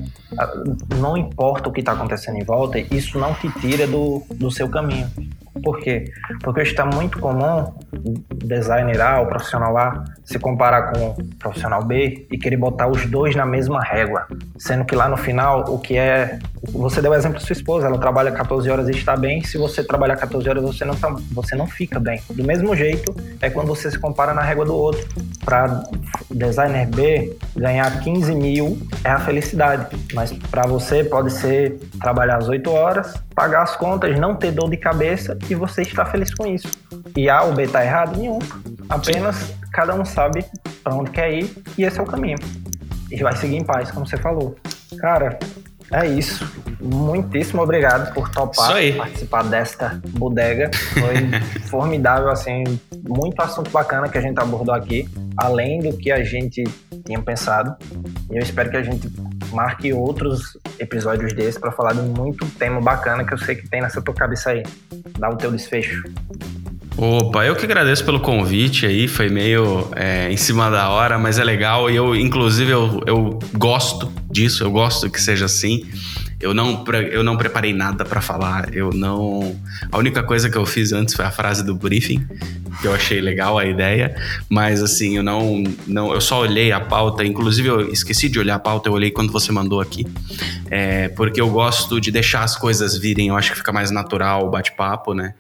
[1.00, 4.68] não importa o que está acontecendo em volta, isso não te tira do, do seu
[4.68, 5.10] caminho.
[5.64, 6.06] Por quê?
[6.42, 7.74] Porque está muito comum
[8.34, 13.06] designer A, o profissional A, se comparar com o profissional B e querer botar os
[13.06, 14.28] dois na mesma régua.
[14.58, 16.40] Sendo que lá no final, o que é.
[16.72, 19.44] Você deu o exemplo da sua esposa, ela trabalha 14 horas e está bem.
[19.44, 22.22] Se você trabalhar 14 horas, você não, tá, você não fica bem.
[22.30, 25.06] Do mesmo jeito, é quando você se compara na régua do outro.
[25.44, 25.84] Para
[26.30, 29.88] designer B, ganhar 15 mil é a felicidade.
[30.14, 34.70] Mas para você, pode ser trabalhar as 8 horas, pagar as contas, não ter dor
[34.70, 36.68] de cabeça e você está feliz com isso.
[37.16, 38.18] E A ou B está errado?
[38.18, 38.40] Nenhum.
[38.90, 40.46] Apenas cada um sabe
[40.84, 42.38] para onde quer ir e esse é o caminho.
[43.10, 44.56] E vai seguir em paz, como você falou.
[45.00, 45.38] Cara,
[45.92, 46.50] é isso.
[46.80, 50.72] Muitíssimo obrigado por topar participar desta bodega.
[50.74, 51.16] Foi
[51.68, 52.64] formidável, assim,
[53.08, 56.64] muito assunto bacana que a gente abordou aqui, além do que a gente
[57.06, 57.76] tinha pensado.
[58.32, 59.10] E eu espero que a gente
[59.52, 63.82] marque outros episódios desses para falar de muito tema bacana que eu sei que tem
[63.82, 64.64] nessa tua cabeça aí.
[65.18, 66.04] Dá o teu desfecho.
[66.98, 71.40] Opa, eu que agradeço pelo convite aí, foi meio é, em cima da hora, mas
[71.40, 75.90] é legal e eu, inclusive, eu, eu gosto disso, eu gosto que seja assim.
[76.42, 79.56] Eu não, eu não preparei nada para falar, eu não.
[79.92, 82.26] A única coisa que eu fiz antes foi a frase do briefing,
[82.82, 84.16] que eu achei legal a ideia,
[84.50, 86.14] mas assim, eu não, não.
[86.14, 89.32] Eu só olhei a pauta, inclusive eu esqueci de olhar a pauta, eu olhei quando
[89.32, 90.06] você mandou aqui,
[90.70, 94.48] é, porque eu gosto de deixar as coisas virem, eu acho que fica mais natural
[94.48, 95.36] o bate-papo, né?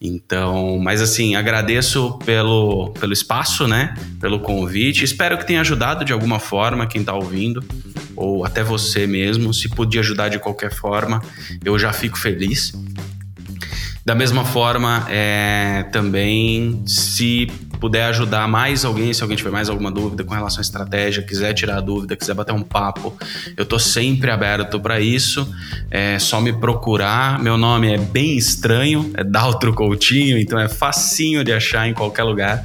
[0.00, 3.94] Então, mas assim, agradeço pelo, pelo espaço, né?
[4.20, 5.04] Pelo convite.
[5.04, 7.64] Espero que tenha ajudado de alguma forma quem está ouvindo,
[8.14, 9.54] ou até você mesmo.
[9.54, 11.22] Se puder ajudar de qualquer forma,
[11.64, 12.74] eu já fico feliz.
[14.06, 17.48] Da mesma forma, é, também se
[17.80, 21.52] puder ajudar mais alguém, se alguém tiver mais alguma dúvida com relação à estratégia, quiser
[21.54, 23.16] tirar dúvida, quiser bater um papo,
[23.56, 25.52] eu tô sempre aberto para isso.
[25.90, 27.42] É só me procurar.
[27.42, 32.22] Meu nome é bem estranho, é Daltro Coutinho, então é facinho de achar em qualquer
[32.22, 32.64] lugar.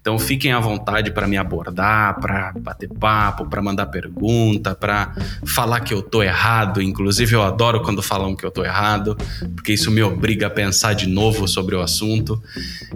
[0.00, 5.14] Então fiquem à vontade para me abordar, para bater papo, para mandar pergunta, para
[5.46, 6.80] falar que eu tô errado.
[6.80, 9.16] Inclusive eu adoro quando falam que eu tô errado,
[9.54, 12.40] porque isso me obriga a pensar de novo sobre o assunto.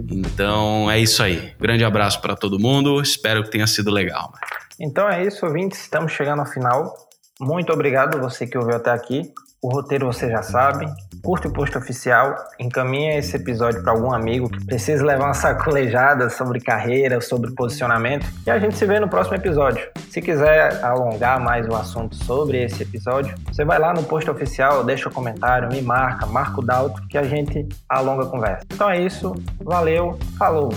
[0.09, 1.53] Então é isso aí.
[1.59, 3.01] Grande abraço para todo mundo.
[3.01, 4.33] Espero que tenha sido legal.
[4.79, 5.81] Então é isso, ouvintes.
[5.81, 6.93] Estamos chegando ao final.
[7.39, 9.31] Muito obrigado você que ouviu até aqui.
[9.61, 10.85] O roteiro você já sabe.
[11.23, 16.29] Curte o post oficial, encaminha esse episódio para algum amigo que precisa levar uma sacolejada
[16.29, 19.87] sobre carreira, sobre posicionamento, e a gente se vê no próximo episódio.
[20.09, 24.83] Se quiser alongar mais o assunto sobre esse episódio, você vai lá no post oficial,
[24.83, 28.65] deixa um comentário, me marca, marca o Dalto, que a gente alonga a conversa.
[28.73, 30.71] Então é isso, valeu, falou!